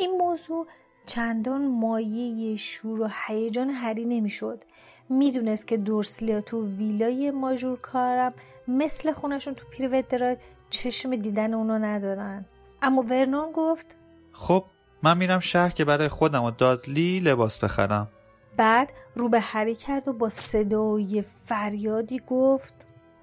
این 0.00 0.18
موضوع 0.18 0.66
چندان 1.06 1.80
مایه 1.80 2.56
شور 2.56 3.00
و 3.00 3.08
هیجان 3.26 3.70
هری 3.70 4.04
نمی‌شد. 4.04 4.64
می‌دونست 5.08 5.68
که 5.68 5.76
دورسلیا 5.76 6.40
تو 6.40 6.76
ویلای 6.76 7.30
ماژورکارم 7.30 8.34
مثل 8.68 9.12
خونشون 9.12 9.54
تو 9.54 9.66
پیروت 9.70 10.08
درایو 10.08 10.38
چشم 10.70 11.16
دیدن 11.16 11.54
اونو 11.54 11.78
ندارن. 11.78 12.44
اما 12.82 13.02
ورنون 13.02 13.52
گفت 13.52 13.86
خب 14.32 14.64
من 15.02 15.18
میرم 15.18 15.40
شهر 15.40 15.70
که 15.70 15.84
برای 15.84 16.08
خودم 16.08 16.44
و 16.44 16.50
دادلی 16.50 17.20
لباس 17.20 17.58
بخرم. 17.58 18.08
بعد 18.56 18.92
رو 19.14 19.28
به 19.28 19.40
هری 19.40 19.74
کرد 19.74 20.08
و 20.08 20.12
با 20.12 20.28
صدای 20.28 21.22
فریادی 21.22 22.20
گفت 22.26 22.74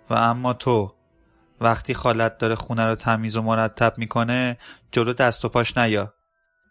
و 0.10 0.14
اما 0.14 0.54
تو 0.54 0.92
وقتی 1.62 1.94
خالت 1.94 2.38
داره 2.38 2.56
خونه 2.56 2.86
رو 2.86 2.96
تمیز 2.96 3.36
و 3.36 3.42
مرتب 3.42 3.98
می‌کنه 3.98 4.58
جلو 4.92 5.14
دست 5.14 5.46
و 5.46 5.50
پاش 5.50 5.78
نیا. 5.78 6.14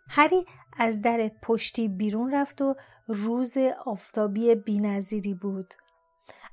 هری 0.09 0.45
از 0.79 1.03
در 1.03 1.31
پشتی 1.43 1.89
بیرون 1.89 2.35
رفت 2.35 2.63
و 2.63 2.75
روز 3.09 3.55
آفتابی 3.87 4.55
بینظیری 4.55 5.35
بود. 5.35 5.75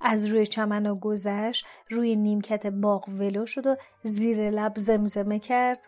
از 0.02 0.26
روی 0.26 0.48
چمن 0.48 0.86
و 0.86 0.96
گذشت 0.96 1.66
روی 1.90 2.16
نیمکت 2.16 2.68
باغ 2.68 3.10
ولو 3.10 3.46
شد 3.46 3.68
و 3.68 3.76
زیر 4.04 4.50
لب 4.50 4.74
زمزمه 4.76 5.40
کرد. 5.40 5.80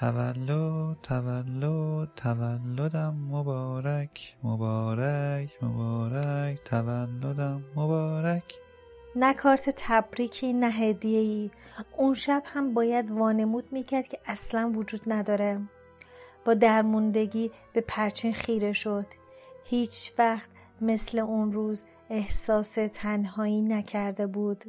تولد 0.00 0.96
تولد 1.02 2.08
تولدم 2.16 3.14
مبارک 3.30 4.36
مبارک 4.44 5.62
مبارک 5.62 6.64
تولدم 6.64 7.64
مبارک. 7.76 8.54
نه 9.16 9.34
کارت 9.34 9.74
تبریکی 9.76 10.52
نه 10.52 10.70
هدیه 10.70 11.18
ای 11.18 11.50
اون 11.96 12.14
شب 12.14 12.42
هم 12.46 12.74
باید 12.74 13.10
وانمود 13.10 13.64
می‌کرد 13.72 14.08
که 14.08 14.18
اصلا 14.26 14.72
وجود 14.74 15.00
نداره. 15.06 15.60
با 16.44 16.54
درموندگی 16.54 17.50
به 17.72 17.80
پرچین 17.80 18.32
خیره 18.32 18.72
شد. 18.72 19.06
هیچ 19.64 20.12
وقت 20.18 20.50
مثل 20.80 21.18
اون 21.18 21.52
روز 21.52 21.86
احساس 22.10 22.78
تنهایی 22.92 23.62
نکرده 23.62 24.26
بود. 24.26 24.64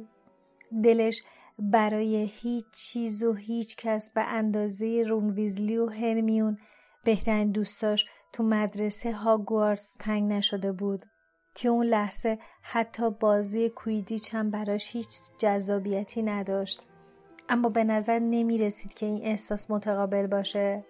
دلش 0.84 1.22
برای 1.58 2.30
هیچ 2.34 2.64
چیز 2.72 3.22
و 3.22 3.34
هیچ 3.34 3.76
کس 3.76 4.12
به 4.14 4.20
اندازه 4.20 5.04
رون 5.08 5.30
ویزلی 5.30 5.76
و 5.76 5.86
هرمیون 5.86 6.58
بهترین 7.04 7.50
دوستاش 7.50 8.06
تو 8.32 8.42
مدرسه 8.42 9.12
هاگوارتس 9.12 9.96
تنگ 10.00 10.32
نشده 10.32 10.72
بود. 10.72 11.06
که 11.54 11.68
اون 11.68 11.86
لحظه 11.86 12.38
حتی 12.62 13.10
بازی 13.10 13.68
کویدیچ 13.68 14.34
هم 14.34 14.50
براش 14.50 14.96
هیچ 14.96 15.08
جذابیتی 15.38 16.22
نداشت. 16.22 16.82
اما 17.48 17.68
به 17.68 17.84
نظر 17.84 18.18
نمی 18.18 18.58
رسید 18.58 18.94
که 18.94 19.06
این 19.06 19.24
احساس 19.24 19.70
متقابل 19.70 20.26
باشه. 20.26 20.84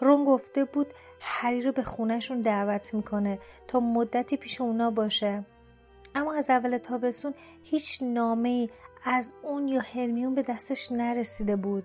رون 0.00 0.24
گفته 0.24 0.64
بود 0.64 0.86
هری 1.20 1.62
رو 1.62 1.72
به 1.72 1.82
خونهشون 1.82 2.40
دعوت 2.40 2.94
می‌کنه 2.94 3.38
تا 3.68 3.80
مدتی 3.80 4.36
پیش 4.36 4.60
اونا 4.60 4.90
باشه. 4.90 5.44
اما 6.14 6.34
از 6.34 6.50
اول 6.50 6.78
تابستون 6.78 7.34
هیچ 7.62 8.02
نامه 8.02 8.68
از 9.04 9.34
اون 9.42 9.68
یا 9.68 9.80
هرمیون 9.80 10.34
به 10.34 10.42
دستش 10.42 10.92
نرسیده 10.92 11.56
بود. 11.56 11.84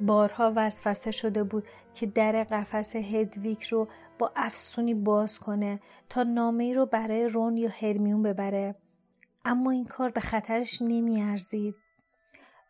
بارها 0.00 0.52
وسوسه 0.56 1.10
شده 1.10 1.44
بود 1.44 1.64
که 1.94 2.06
در 2.06 2.44
قفس 2.44 2.96
هدویک 2.96 3.62
رو 3.62 3.88
با 4.18 4.32
افسونی 4.36 4.94
باز 4.94 5.38
کنه 5.38 5.80
تا 6.08 6.22
نامه 6.22 6.74
رو 6.74 6.86
برای 6.86 7.28
رون 7.28 7.56
یا 7.56 7.68
هرمیون 7.80 8.22
ببره. 8.22 8.74
اما 9.44 9.70
این 9.70 9.84
کار 9.84 10.10
به 10.10 10.20
خطرش 10.20 10.82
نمیارزید. 10.82 11.74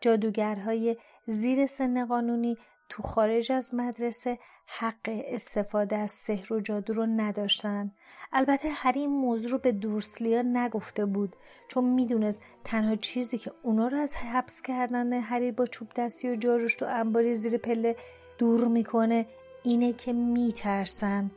جادوگرهای 0.00 0.96
زیر 1.26 1.66
سن 1.66 2.06
قانونی 2.06 2.56
تو 2.88 3.02
خارج 3.02 3.52
از 3.52 3.74
مدرسه 3.74 4.38
حق 4.66 5.08
استفاده 5.08 5.96
از 5.96 6.10
سحر 6.10 6.52
و 6.52 6.60
جادو 6.60 6.92
رو 6.92 7.06
نداشتن. 7.06 7.92
البته 8.32 8.68
هری 8.68 9.00
این 9.00 9.10
موضوع 9.10 9.50
رو 9.50 9.58
به 9.58 9.72
دورسلیا 9.72 10.42
نگفته 10.42 11.06
بود 11.06 11.36
چون 11.68 11.84
می‌دونست 11.84 12.42
تنها 12.64 12.96
چیزی 12.96 13.38
که 13.38 13.52
اونا 13.62 13.88
رو 13.88 13.98
از 13.98 14.14
حبس 14.14 14.62
کردن 14.62 15.12
هری 15.12 15.52
با 15.52 15.66
چوب 15.66 15.88
دستی 15.96 16.30
و 16.30 16.36
جاروش 16.36 16.74
تو 16.74 16.86
انباری 16.88 17.36
زیر 17.36 17.56
پله 17.56 17.96
دور 18.38 18.64
می‌کنه 18.64 19.26
اینه 19.62 19.92
که 19.92 20.12
میترسن. 20.12 21.30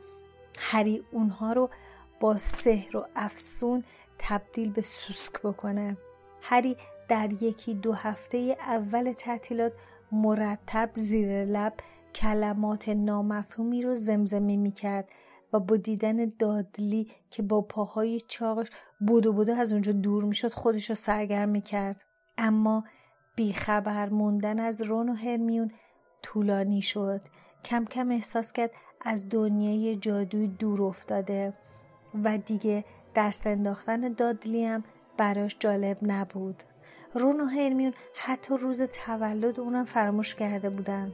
هری 0.58 1.04
اونها 1.12 1.52
رو 1.52 1.70
با 2.20 2.36
سحر 2.36 2.96
و 2.96 3.06
افسون 3.16 3.84
تبدیل 4.18 4.72
به 4.72 4.82
سوسک 4.82 5.42
بکنه. 5.42 5.96
هری 6.42 6.76
در 7.08 7.42
یکی 7.42 7.74
دو 7.74 7.92
هفته 7.92 8.56
اول 8.60 9.12
تعطیلات 9.12 9.72
مرتب 10.12 10.90
زیر 10.94 11.44
لب 11.44 11.72
کلمات 12.14 12.88
نامفهومی 12.88 13.82
رو 13.82 13.94
زمزمه 13.94 14.56
می 14.56 14.72
کرد 14.72 15.08
و 15.52 15.60
با 15.60 15.76
دیدن 15.76 16.32
دادلی 16.38 17.10
که 17.30 17.42
با 17.42 17.60
پاهای 17.60 18.20
چاقش 18.20 18.68
بودو 19.00 19.32
بودو 19.32 19.52
از 19.52 19.72
اونجا 19.72 19.92
دور 19.92 20.24
می 20.24 20.34
شد 20.34 20.52
خودش 20.52 20.88
رو 20.88 20.94
سرگرم 20.94 21.48
می 21.48 21.60
کرد. 21.60 22.04
اما 22.38 22.84
بیخبر 23.36 24.08
موندن 24.08 24.60
از 24.60 24.82
رون 24.82 25.08
و 25.08 25.14
هرمیون 25.14 25.70
طولانی 26.22 26.82
شد. 26.82 27.20
کم 27.64 27.84
کم 27.84 28.10
احساس 28.10 28.52
کرد 28.52 28.70
از 29.00 29.28
دنیای 29.28 29.96
جادوی 29.96 30.46
دور 30.46 30.82
افتاده 30.82 31.54
و 32.24 32.38
دیگه 32.38 32.84
دست 33.16 33.46
انداختن 33.46 34.12
دادلی 34.12 34.64
هم 34.64 34.84
براش 35.16 35.56
جالب 35.58 35.98
نبود. 36.02 36.62
رون 37.14 37.40
و 37.40 37.44
هرمیون 37.44 37.92
حتی 38.14 38.56
روز 38.56 38.82
تولد 38.82 39.60
اونم 39.60 39.84
فراموش 39.84 40.34
کرده 40.34 40.70
بودن. 40.70 41.12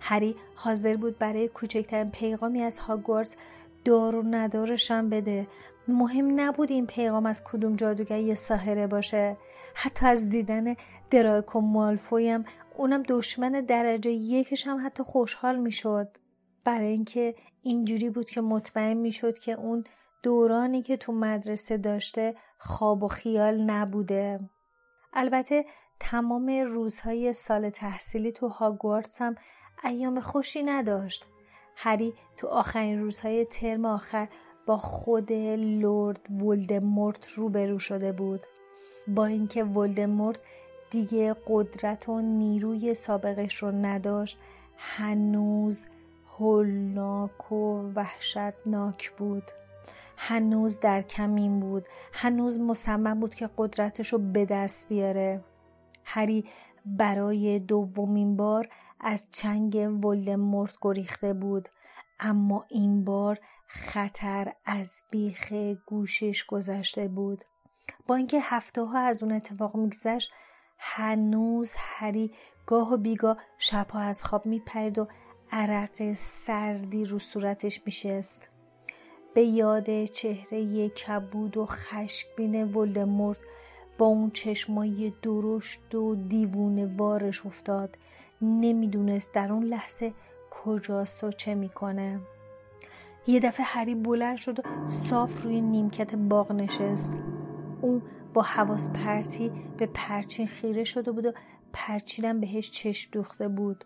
هری 0.00 0.36
حاضر 0.54 0.96
بود 0.96 1.18
برای 1.18 1.48
کوچکترین 1.48 2.10
پیغامی 2.10 2.62
از 2.62 2.78
هاگوارتس 2.78 3.36
دار 3.84 4.16
و 4.16 4.22
ندارشم 4.22 5.10
بده. 5.10 5.46
مهم 5.88 6.40
نبود 6.40 6.70
این 6.70 6.86
پیغام 6.86 7.26
از 7.26 7.44
کدوم 7.44 7.76
جادوگر 7.76 8.18
یا 8.18 8.34
ساحره 8.34 8.86
باشه. 8.86 9.36
حتی 9.74 10.06
از 10.06 10.28
دیدن 10.30 10.74
دراکو 11.10 11.60
مالفویم 11.60 12.44
اونم 12.76 13.02
دشمن 13.08 13.50
درجه 13.52 14.10
یکش 14.10 14.66
هم 14.66 14.86
حتی 14.86 15.02
خوشحال 15.02 15.56
می‌شد. 15.56 16.08
برای 16.64 16.88
اینکه 16.88 17.34
اینجوری 17.62 18.10
بود 18.10 18.30
که 18.30 18.40
مطمئن 18.40 18.96
می‌شد 18.96 19.38
که 19.38 19.52
اون 19.52 19.84
دورانی 20.22 20.82
که 20.82 20.96
تو 20.96 21.12
مدرسه 21.12 21.76
داشته 21.76 22.34
خواب 22.58 23.02
و 23.02 23.08
خیال 23.08 23.62
نبوده. 23.62 24.40
البته 25.16 25.64
تمام 26.00 26.50
روزهای 26.50 27.32
سال 27.32 27.70
تحصیلی 27.70 28.32
تو 28.32 28.48
هاگوارتس 28.48 29.22
هم 29.22 29.36
ایام 29.84 30.20
خوشی 30.20 30.62
نداشت. 30.62 31.26
هری 31.76 32.14
تو 32.36 32.46
آخرین 32.46 33.00
روزهای 33.00 33.44
ترم 33.44 33.84
آخر 33.84 34.28
با 34.66 34.76
خود 34.76 35.32
لورد 35.32 36.42
ولدمورت 36.42 37.28
روبرو 37.28 37.78
شده 37.78 38.12
بود. 38.12 38.40
با 39.08 39.26
اینکه 39.26 39.64
ولدمورت 39.64 40.40
دیگه 40.90 41.36
قدرت 41.46 42.08
و 42.08 42.20
نیروی 42.20 42.94
سابقش 42.94 43.56
رو 43.56 43.70
نداشت 43.70 44.38
هنوز 44.76 45.86
هولناک 46.38 47.52
و 47.52 47.82
وحشتناک 47.94 49.10
بود. 49.10 49.42
هنوز 50.16 50.80
در 50.80 51.02
کمین 51.02 51.60
بود 51.60 51.86
هنوز 52.12 52.60
مصمم 52.60 53.20
بود 53.20 53.34
که 53.34 53.50
قدرتش 53.58 54.12
رو 54.12 54.18
به 54.18 54.44
دست 54.44 54.88
بیاره. 54.88 55.44
هری 56.04 56.44
برای 56.86 57.58
دومین 57.58 58.36
بار 58.36 58.68
از 59.00 59.26
چنگ 59.30 60.04
ولدمورت 60.04 60.74
گریخته 60.82 61.32
بود 61.32 61.68
اما 62.20 62.64
این 62.68 63.04
بار 63.04 63.38
خطر 63.66 64.52
از 64.64 64.92
بیخ 65.10 65.52
گوشش 65.86 66.44
گذشته 66.44 67.08
بود. 67.08 67.44
با 68.06 68.14
اینکه 68.14 68.40
هفته 68.42 68.82
ها 68.82 68.98
از 68.98 69.22
اون 69.22 69.32
اتفاق 69.32 69.76
میگذشت 69.76 70.32
هنوز 70.78 71.74
هری 71.78 72.34
گاه 72.66 72.92
و 72.92 72.96
بیگاه 72.96 73.36
شبها 73.58 74.00
از 74.00 74.24
خواب 74.24 74.46
میپرید 74.46 74.98
و 74.98 75.08
عرق 75.52 76.12
سردی 76.16 77.04
رو 77.04 77.18
صورتش 77.18 77.82
میشست. 77.86 78.48
به 79.36 79.42
یاد 79.42 80.04
چهره 80.04 80.88
کبود 80.88 81.56
و 81.56 81.66
خشکبین 81.66 82.64
ولدمورت 82.64 83.38
با 83.98 84.06
اون 84.06 84.30
چشمای 84.30 85.12
درشت 85.22 85.94
و 85.94 86.14
دیوونه 86.14 86.86
وارش 86.96 87.46
افتاد. 87.46 87.98
نمی‌دونست 88.42 89.34
در 89.34 89.52
اون 89.52 89.64
لحظه 89.64 90.12
کجاست 90.50 91.24
و 91.24 91.30
چه 91.30 91.54
می‌کنه. 91.54 92.20
یه 93.26 93.40
دفعه 93.40 93.66
هری 93.66 93.94
بلند 93.94 94.36
شد 94.36 94.58
و 94.58 94.62
صاف 94.88 95.42
روی 95.42 95.60
نیمکت 95.60 96.14
باغ 96.14 96.52
نشست. 96.52 97.16
اون 97.80 98.02
با 98.34 98.42
حواس 98.42 98.92
پرتی 98.92 99.52
به 99.78 99.86
پرچین 99.86 100.46
خیره 100.46 100.84
شده 100.84 101.12
بود 101.12 101.26
و 101.26 101.32
پرچینم 101.72 102.40
بهش 102.40 102.70
چشم 102.70 103.10
دوخته 103.12 103.48
بود. 103.48 103.84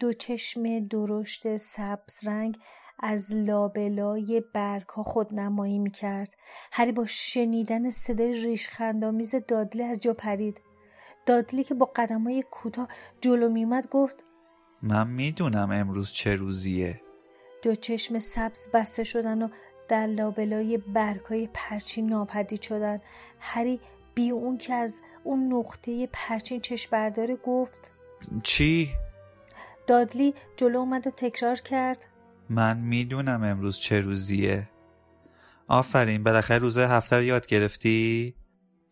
دو 0.00 0.12
چشم 0.12 0.86
درشت 0.86 1.56
سبز 1.56 2.26
رنگ 2.26 2.58
از 2.98 3.34
لابلای 3.34 4.42
برگها 4.52 5.02
خود 5.02 5.34
نمایی 5.34 5.78
می 5.78 5.90
کرد. 5.90 6.28
هری 6.72 6.92
با 6.92 7.06
شنیدن 7.06 7.90
صدای 7.90 8.32
ریشخندامیز 8.32 9.34
دادلی 9.48 9.82
از 9.82 9.98
جا 9.98 10.14
پرید. 10.14 10.60
دادلی 11.26 11.64
که 11.64 11.74
با 11.74 11.86
قدمای 11.96 12.44
کوتاه 12.50 12.88
جلو 13.20 13.48
میومد 13.48 13.88
گفت 13.90 14.24
من 14.82 15.08
می‌دونم 15.08 15.70
امروز 15.70 16.12
چه 16.12 16.36
روزیه 16.36 17.00
دو 17.62 17.74
چشم 17.74 18.18
سبز 18.18 18.70
بسته 18.74 19.04
شدن 19.04 19.42
و 19.42 19.48
در 19.88 20.06
لابلای 20.06 20.78
برگهای 20.78 21.48
پرچین 21.54 22.06
ناپدید 22.06 22.62
شدن 22.62 23.00
هری 23.40 23.80
بی 24.14 24.30
اون 24.30 24.58
که 24.58 24.74
از 24.74 25.02
اون 25.24 25.52
نقطه 25.52 26.08
پرچین 26.12 26.60
چشم 26.60 26.88
برداره 26.92 27.36
گفت 27.36 27.90
چی؟ 28.42 28.88
دادلی 29.86 30.34
جلو 30.56 30.78
اومد 30.78 31.06
و 31.06 31.10
تکرار 31.10 31.56
کرد 31.56 32.04
من 32.54 32.78
می‌دونم 32.78 33.44
امروز 33.44 33.78
چه 33.78 34.00
روزیه. 34.00 34.68
آفرین 35.68 36.22
بالاخره 36.24 36.58
روزای 36.58 36.84
هفته 36.84 37.16
رو 37.16 37.22
یاد 37.22 37.46
گرفتی؟ 37.46 38.34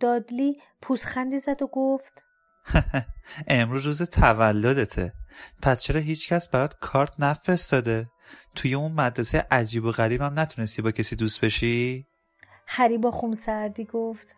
دادلی 0.01 0.57
پوزخندی 0.83 1.39
زد 1.39 1.63
و 1.63 1.67
گفت 1.73 2.25
امروز 3.49 3.87
روز 3.87 4.03
تولدته. 4.03 5.13
پس 5.63 5.81
چرا 5.81 6.01
هیچکس 6.01 6.49
برات 6.49 6.79
کارت 6.81 7.13
نفرستاده؟ 7.19 8.11
توی 8.55 8.75
اون 8.75 8.93
مدرسه 8.93 9.47
عجیب 9.51 9.85
و 9.85 9.93
غریب 9.93 10.23
هم 10.23 10.39
نتونستی 10.39 10.83
با 10.83 10.91
کسی 10.91 11.17
دوست 11.17 11.45
بشی؟ 11.45 12.07
هری 12.67 12.99
با 12.99 13.11
خونسردی 13.11 13.85
گفت. 13.85 14.37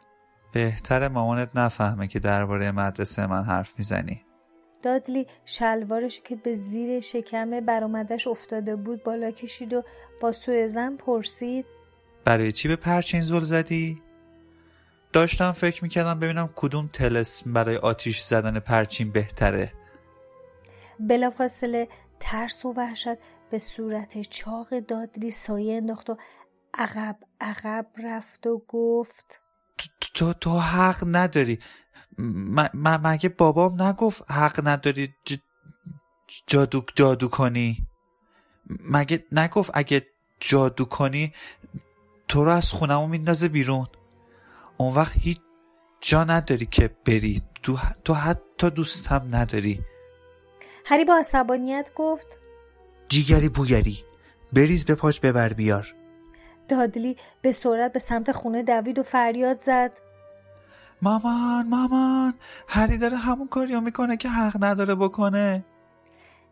بهتر 0.52 1.08
مامانت 1.08 1.50
نفهمه 1.54 2.08
که 2.08 2.18
درباره 2.18 2.72
مدرسه 2.72 3.26
من 3.26 3.44
حرف 3.44 3.72
می‌زنی. 3.78 4.24
دادلی 4.84 5.26
شلوارش 5.44 6.20
که 6.20 6.36
به 6.36 6.54
زیر 6.54 7.00
شکم 7.00 7.60
برامدش 7.60 8.26
افتاده 8.26 8.76
بود 8.76 9.02
بالا 9.02 9.30
کشید 9.30 9.72
و 9.72 9.82
با 10.20 10.32
سوء 10.32 10.68
زن 10.68 10.96
پرسید 10.96 11.66
برای 12.24 12.52
چی 12.52 12.68
به 12.68 12.76
پرچین 12.76 13.20
زل 13.20 13.40
زدی؟ 13.40 14.02
داشتم 15.12 15.52
فکر 15.52 15.84
می‌کردم 15.84 16.20
ببینم 16.20 16.50
کدوم 16.56 16.90
تلسم 16.92 17.52
برای 17.52 17.76
آتیش 17.76 18.20
زدن 18.20 18.58
پرچین 18.58 19.12
بهتره 19.12 19.72
بلافاصله 21.00 21.88
ترس 22.20 22.64
و 22.64 22.72
وحشت 22.72 23.16
به 23.50 23.58
صورت 23.58 24.22
چاق 24.22 24.78
دادلی 24.78 25.30
سایه 25.30 25.76
انداخت 25.76 26.10
و 26.10 26.16
عقب 26.74 27.16
عقب 27.40 27.86
رفت 28.04 28.46
و 28.46 28.62
گفت 28.68 29.40
تو 30.14 30.32
تو 30.32 30.58
حق 30.58 31.04
نداری 31.06 31.58
مگه 32.74 33.28
بابام 33.28 33.82
نگفت 33.82 34.30
حق 34.30 34.68
نداری 34.68 35.14
جادو 36.46 36.82
جادو 36.94 37.28
کنی؟ 37.28 37.86
مگه 38.90 39.24
نگفت 39.32 39.70
اگه 39.74 40.06
جادو 40.40 40.84
کنی 40.84 41.34
تو 42.28 42.44
رو 42.44 42.50
از 42.50 42.72
خونمو 42.72 43.06
میندازه 43.06 43.48
بیرون؟ 43.48 43.86
اون 44.76 44.94
وقت 44.94 45.12
هیچ 45.16 45.38
جا 46.00 46.24
نداری 46.24 46.66
که 46.66 46.90
بری. 47.04 47.42
تو, 47.62 47.78
تو 48.04 48.14
حتی 48.14 48.70
دوستم 48.70 49.28
نداری. 49.32 49.80
هری 50.86 51.04
با 51.04 51.16
عصبانیت 51.16 51.90
گفت 51.96 52.26
جیگری 53.08 53.48
بوگری 53.48 54.04
بریز 54.52 54.84
به 54.84 54.94
پاش 54.94 55.20
ببر 55.20 55.52
بیار. 55.52 55.94
دادلی 56.68 57.16
به 57.42 57.52
سرعت 57.52 57.92
به 57.92 57.98
سمت 57.98 58.32
خونه 58.32 58.62
دوید 58.62 58.98
و 58.98 59.02
فریاد 59.02 59.56
زد. 59.56 59.92
مامان 61.02 61.68
مامان 61.68 62.34
هری 62.68 62.98
داره 62.98 63.16
همون 63.16 63.48
کاریو 63.48 63.80
می‌کنه 63.80 64.16
که 64.16 64.28
حق 64.28 64.64
نداره 64.64 64.94
بکنه. 64.94 65.64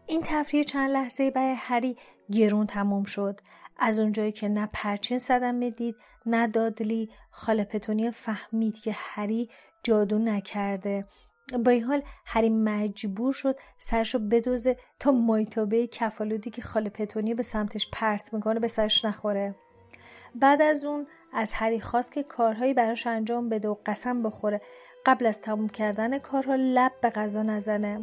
این 0.06 0.22
تفریح 0.26 0.62
چند 0.62 0.90
لحظه 0.90 1.30
برای 1.30 1.54
هری 1.58 1.96
گرون 2.32 2.66
تموم 2.66 3.04
شد. 3.04 3.40
از 3.78 4.00
اونجایی 4.00 4.32
که 4.32 4.48
نه 4.48 4.68
پرچین 4.72 5.18
صدمه 5.18 5.70
دید 5.70 5.96
نه 6.26 6.46
دادلی 6.46 7.10
خاله 7.30 7.64
پتونی 7.64 8.10
فهمید 8.10 8.78
که 8.78 8.92
هری 8.94 9.50
جادو 9.82 10.18
نکرده. 10.18 11.06
با 11.64 11.70
این 11.70 11.84
حال 11.84 12.02
هری 12.26 12.50
مجبور 12.50 13.32
شد 13.32 13.56
سرشو 13.78 14.18
بدوزه 14.18 14.76
تا 14.98 15.10
مایتابه 15.10 15.86
کفالودی 15.86 16.50
که 16.50 16.62
خاله 16.62 16.90
پتونی 16.90 17.34
به 17.34 17.42
سمتش 17.42 17.88
پرت 17.92 18.34
می‌کنه 18.34 18.60
به 18.60 18.68
سرش 18.68 19.04
نخوره. 19.04 19.54
بعد 20.34 20.62
از 20.62 20.84
اون 20.84 21.06
از 21.32 21.52
هری 21.52 21.80
خواست 21.80 22.12
که 22.12 22.22
کارهایی 22.22 22.74
براش 22.74 23.06
انجام 23.06 23.48
بده 23.48 23.68
و 23.68 23.76
قسم 23.86 24.22
بخوره. 24.22 24.60
قبل 25.06 25.26
از 25.26 25.40
تموم 25.40 25.68
کردن 25.68 26.18
کارها 26.18 26.54
لب 26.54 26.92
به 27.00 27.10
غذا 27.10 27.42
نزنه. 27.42 28.00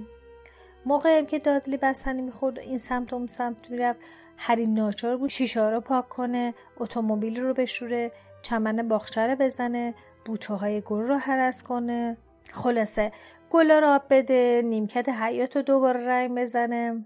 موقعی 0.85 1.25
که 1.25 1.39
دادلی 1.39 1.77
بستنی 1.77 2.21
می‌خورد 2.21 2.59
این 2.59 2.77
سمت 2.77 3.13
و 3.13 3.15
اون 3.15 3.27
سمت 3.27 3.71
می‌رفت. 3.71 3.99
هری 4.37 4.67
ناچار 4.67 5.17
بود 5.17 5.29
شیشه 5.29 5.69
رو 5.69 5.81
پاک 5.81 6.09
کنه 6.09 6.53
اتومبیل 6.77 7.41
رو 7.41 7.53
بشوره 7.53 8.11
چمن 8.41 8.87
باغچه 8.87 9.27
رو 9.27 9.35
بزنه 9.35 9.93
بوته 10.25 10.53
های 10.53 10.81
گل 10.81 11.01
رو 11.01 11.15
هرس 11.15 11.63
کنه. 11.63 12.17
خلاصه 12.51 13.11
گلا 13.51 13.79
رو 13.79 13.87
آب 13.87 14.03
بده 14.09 14.61
نیمکت 14.65 15.09
حیات 15.09 15.55
رو 15.55 15.61
دوباره 15.61 16.05
رنگ 16.05 16.37
بزنه. 16.37 17.05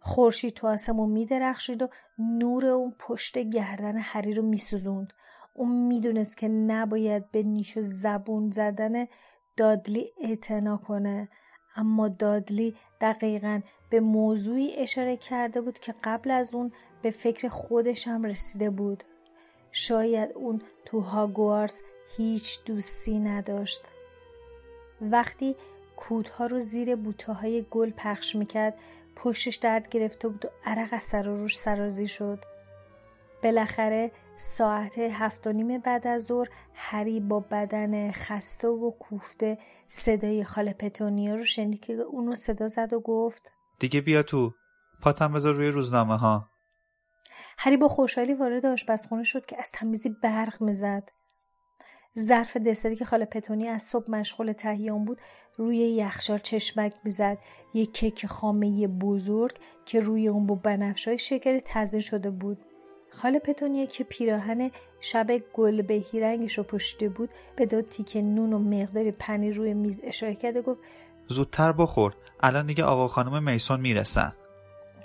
خورشید 0.00 0.54
تو 0.54 0.66
آسمون 0.66 1.10
میدرخشید 1.10 1.82
و 1.82 1.88
نور 2.18 2.66
اون 2.66 2.94
پشت 2.98 3.38
گردن 3.38 3.98
هری 3.98 4.34
رو 4.34 4.42
میسوزوند. 4.42 5.12
اون 5.58 5.86
می‌دونست 5.86 6.38
که 6.38 6.48
نباید 6.48 7.30
به 7.30 7.42
نیش 7.42 7.76
و 7.76 7.82
زبون 7.82 8.50
زدن 8.50 9.06
دادلی 9.56 10.12
اعتنا 10.20 10.76
کنه. 10.76 11.28
اما 11.76 12.08
دادلی 12.08 12.76
دقیقا 13.00 13.60
به 13.90 14.00
موضوعی 14.00 14.76
اشاره 14.76 15.16
کرده 15.16 15.60
بود 15.60 15.78
که 15.78 15.94
قبل 16.04 16.30
از 16.30 16.54
اون 16.54 16.72
به 17.02 17.10
فکر 17.10 17.48
خودش 17.48 18.08
هم 18.08 18.24
رسیده 18.24 18.70
بود. 18.70 19.04
شاید 19.72 20.32
اون 20.34 20.62
تو 20.84 21.00
هاگوارس 21.00 21.82
هیچ 22.16 22.58
دوستی 22.64 23.18
نداشت. 23.18 23.82
وقتی 25.00 25.56
کودها 25.96 26.46
رو 26.46 26.58
زیر 26.58 26.96
بوته 26.96 27.32
های 27.32 27.66
گل 27.70 27.90
پخش 27.90 28.36
می‌کرد 28.36 28.74
پشتش 29.16 29.56
درد 29.56 29.88
گرفته 29.88 30.28
بود 30.28 30.44
و 30.44 30.48
عرق 30.64 30.88
از 30.92 31.02
سر 31.02 31.28
و 31.28 31.36
روش 31.36 31.58
سرازی 31.58 32.08
شد. 32.08 32.38
بالاخره 33.42 34.10
ساعت 34.40 34.98
هفت 34.98 35.46
و 35.46 35.52
نیم 35.52 35.80
بعد 35.80 36.06
از 36.06 36.22
ظهر 36.22 36.48
هری 36.74 37.20
با 37.20 37.40
بدن 37.40 38.12
خسته 38.12 38.68
و 38.68 38.90
کوفته 38.90 39.58
صدای 39.88 40.44
خاله 40.44 40.72
پتونیا 40.72 41.34
رو 41.34 41.44
شنید 41.44 41.80
که 41.80 41.92
اونو 41.92 42.34
صدا 42.34 42.68
زد 42.68 42.92
و 42.92 43.00
گفت 43.00 43.52
دیگه 43.78 44.00
بیا 44.00 44.22
تو. 44.22 44.54
پاتم 45.02 45.32
بذار 45.32 45.54
روی 45.54 45.68
روزنامه 45.68 46.16
ها 46.16 46.48
هری 47.58 47.76
با 47.76 47.88
خوشحالی 47.88 48.34
وارد 48.34 48.66
آشپزخونه 48.66 49.24
شد 49.24 49.46
که 49.46 49.58
از 49.58 49.70
تمیزی 49.74 50.16
برق 50.22 50.62
می‌زد. 50.62 51.08
ظرف 52.18 52.56
دسری 52.56 52.96
که 52.96 53.04
خاله 53.04 53.24
پتونی 53.24 53.68
از 53.68 53.82
صبح 53.82 54.10
مشغول 54.10 54.52
تهیه 54.52 54.92
بود 54.92 55.20
روی 55.56 55.76
یخچال 55.76 56.38
چشمک 56.38 56.94
می‌زد. 57.04 57.38
یک 57.74 57.92
کیک 57.92 58.26
خامه 58.26 58.88
بزرگ 58.88 59.58
که 59.86 60.00
روی 60.00 60.28
اون 60.28 60.46
با 60.46 60.54
بنفشای 60.54 61.18
شکر 61.18 61.58
تزه 61.64 62.00
شده 62.00 62.30
بود. 62.30 62.58
خاله 63.18 63.38
پتونیا 63.38 63.86
که 63.86 64.04
پیراهن 64.04 64.70
شب 65.00 65.26
گل 65.52 65.82
بهی 65.82 66.20
رنگش 66.20 66.58
رو 66.58 66.64
پشته 66.64 67.08
بود 67.08 67.30
به 67.56 67.66
دو 67.66 67.82
تیکه 67.82 68.22
نون 68.22 68.52
و 68.52 68.58
مقداری 68.58 69.12
پنیر 69.12 69.56
روی 69.56 69.74
میز 69.74 70.00
اشاره 70.04 70.34
کرد 70.34 70.56
و 70.56 70.62
گفت 70.62 70.80
زودتر 71.28 71.72
بخور. 71.72 72.14
الان 72.40 72.66
دیگه 72.66 72.84
آقا 72.84 73.08
خانم 73.08 73.42
میسون 73.42 73.80
می‌رسن. 73.80 74.32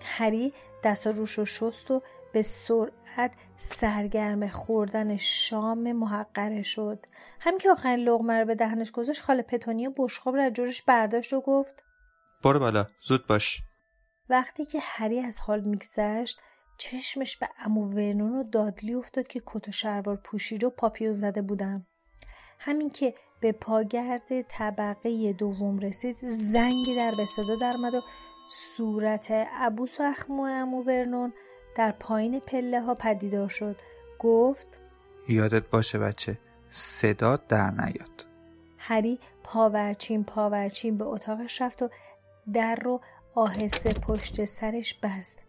هری 0.06 0.54
دستا 0.84 1.10
روش 1.10 1.32
رو 1.32 1.46
شست 1.46 1.92
و 1.92 2.02
به 2.34 2.42
سرعت 2.42 3.32
سرگرم 3.58 4.48
خوردن 4.48 5.18
شام 5.18 5.92
محقره 5.92 6.64
شد. 6.64 7.06
همین 7.40 7.60
که 7.60 7.72
آخرین 7.72 8.00
لغمه 8.00 8.40
رو 8.40 8.46
به 8.46 8.56
دهنش 8.56 8.92
گذاشت 8.92 9.22
خاله 9.22 9.42
پتونیا 9.42 9.94
بشخاب 9.98 10.36
رو 10.36 10.50
جورش 10.50 10.82
برداشت 10.82 11.34
و 11.34 11.42
گفت 11.42 11.84
برو 12.44 12.60
بالا 12.60 12.88
زود 13.08 13.28
باش. 13.28 13.62
وقتی 14.30 14.66
که 14.66 14.80
هری 14.82 15.20
از 15.20 15.40
حال 15.40 15.62
میگذشت 15.62 16.40
چشمش 16.78 17.38
به 17.38 17.50
امو 17.66 17.88
ورنون 17.94 18.36
و 18.36 18.44
دادلی 18.44 18.94
افتاد 18.94 19.28
که 19.28 19.42
کت 19.46 19.68
و 19.68 19.72
شلوار 19.72 20.16
پوشید 20.16 20.64
و 20.64 20.70
پاپیو 20.70 21.14
زده 21.14 21.42
بودن. 21.42 21.86
همین 22.60 22.90
که 22.90 23.14
به 23.40 23.52
پاگرد 23.52 24.42
طبقه 24.42 25.34
دوم 25.34 25.80
رسید 25.80 26.18
زنگی 26.28 26.96
در 26.98 27.12
به 27.18 27.26
صدا 27.26 27.56
درمد 27.62 27.94
و 27.94 28.02
صورت 28.52 29.32
عبوس 29.32 30.00
و 30.00 30.04
اخمو 30.04 30.44
امو 30.44 30.84
ورنون 30.84 31.34
در 31.76 31.92
پایین 31.92 32.40
پله 32.40 32.82
ها 32.82 32.96
پدیدار 32.96 33.50
شد. 33.50 33.76
گفت 34.20 34.68
یادت 35.28 35.70
باشه 35.70 36.00
بچه 36.00 36.38
صدا 36.70 37.36
در 37.36 37.72
نیاد. 37.72 38.26
هری 38.78 39.20
پاورچین 39.44 40.24
پاورچین 40.24 40.98
به 40.98 41.06
اتاقش 41.06 41.62
رفت 41.62 41.82
و 41.82 41.90
در 42.54 42.76
رو 42.76 43.02
آهسته 43.36 43.94
پشت 43.94 44.46
سرش 44.46 44.94
بست. 44.94 45.43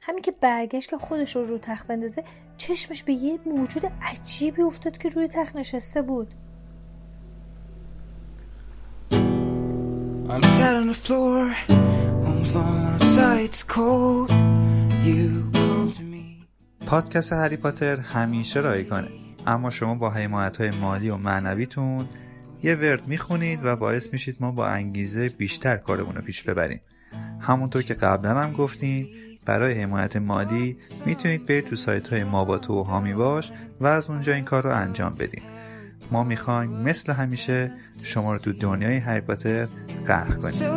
همین 0.00 0.22
که 0.22 0.32
برگشت 0.40 0.90
که 0.90 0.98
خودش 0.98 1.36
رو 1.36 1.44
رو 1.44 1.58
تخت 1.58 1.86
بندازه 1.86 2.24
چشمش 2.56 3.02
به 3.02 3.12
یه 3.12 3.38
موجود 3.46 3.82
عجیبی 4.02 4.62
افتاد 4.62 4.98
که 4.98 5.08
روی 5.08 5.28
تخت 5.28 5.56
نشسته 5.56 6.02
بود. 6.02 6.34
I'm 10.28 10.42
sat 10.56 10.74
on 10.80 10.86
the 10.92 10.98
floor 11.04 11.42
Home's 12.24 12.52
warm 12.54 12.84
outside 12.94 13.40
it's 13.48 13.62
cold. 13.62 14.30
You 15.06 15.50
come 15.52 15.90
to 15.92 16.02
me. 16.02 16.44
پادکست 16.86 17.32
هری 17.32 17.56
پاتر 17.56 17.96
همیشه 17.96 18.60
رایگانه. 18.60 19.08
اما 19.46 19.70
شما 19.70 19.94
با 19.94 20.10
حمایت 20.10 20.56
های 20.56 20.70
مالی 20.70 21.10
و 21.10 21.16
معنویتون 21.16 22.08
یه 22.62 22.74
ورد 22.74 23.08
می‌خونید 23.08 23.60
و 23.64 23.76
باعث 23.76 24.12
میشید 24.12 24.36
ما 24.40 24.52
با 24.52 24.66
انگیزه 24.66 25.28
بیشتر 25.28 25.76
کارمون 25.76 26.14
رو 26.14 26.22
پیش 26.22 26.42
ببریم. 26.42 26.80
همونطور 27.40 27.82
که 27.82 27.94
قبلا 27.94 28.40
هم 28.40 28.52
گفتیم 28.52 29.08
برای 29.48 29.82
حمایت 29.82 30.16
مالی 30.16 30.76
می‌تونید 31.06 31.46
برید 31.46 31.66
تو 31.66 31.76
سایت 31.76 32.08
های 32.08 32.24
ماباتو 32.24 32.74
و 32.74 32.82
هامی 32.82 33.14
باش 33.14 33.52
و 33.80 33.86
از 33.86 34.10
اونجا 34.10 34.32
این 34.32 34.44
کار 34.44 34.62
رو 34.62 34.76
انجام 34.76 35.14
بدین. 35.14 35.42
ما 36.12 36.24
می‌خوایم 36.24 36.70
مثل 36.70 37.12
همیشه 37.12 37.72
شما 38.04 38.32
رو 38.32 38.38
تو 38.38 38.52
دنیای 38.52 38.96
هری 38.96 39.20
پاتر 39.20 39.68
غرق 40.06 40.36
کنیم. 40.36 40.68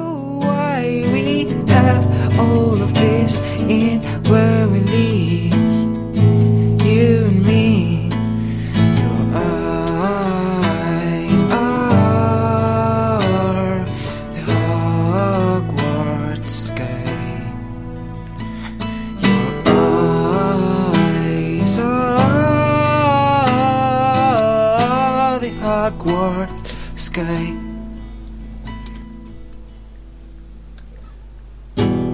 Sky. 25.81 27.55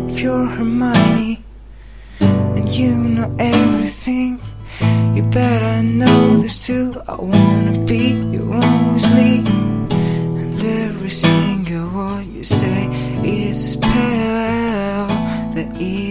If 0.07 0.19
you're 0.21 0.45
Hermione 0.45 1.43
and 2.21 2.69
you 2.69 2.95
know 2.95 3.35
everything, 3.37 4.39
you 5.13 5.23
better 5.23 5.83
know 5.83 6.37
this 6.37 6.65
too. 6.65 6.93
I 7.09 7.15
wanna 7.15 7.83
be 7.85 8.15
your 8.31 8.99
sleep, 8.99 9.45
and 10.39 10.63
every 10.63 11.09
single 11.09 11.89
word 11.89 12.25
you 12.25 12.45
say 12.45 12.87
is 13.21 13.61
a 13.61 13.65
spell 13.75 15.07
that 15.55 15.75
even 15.77 16.06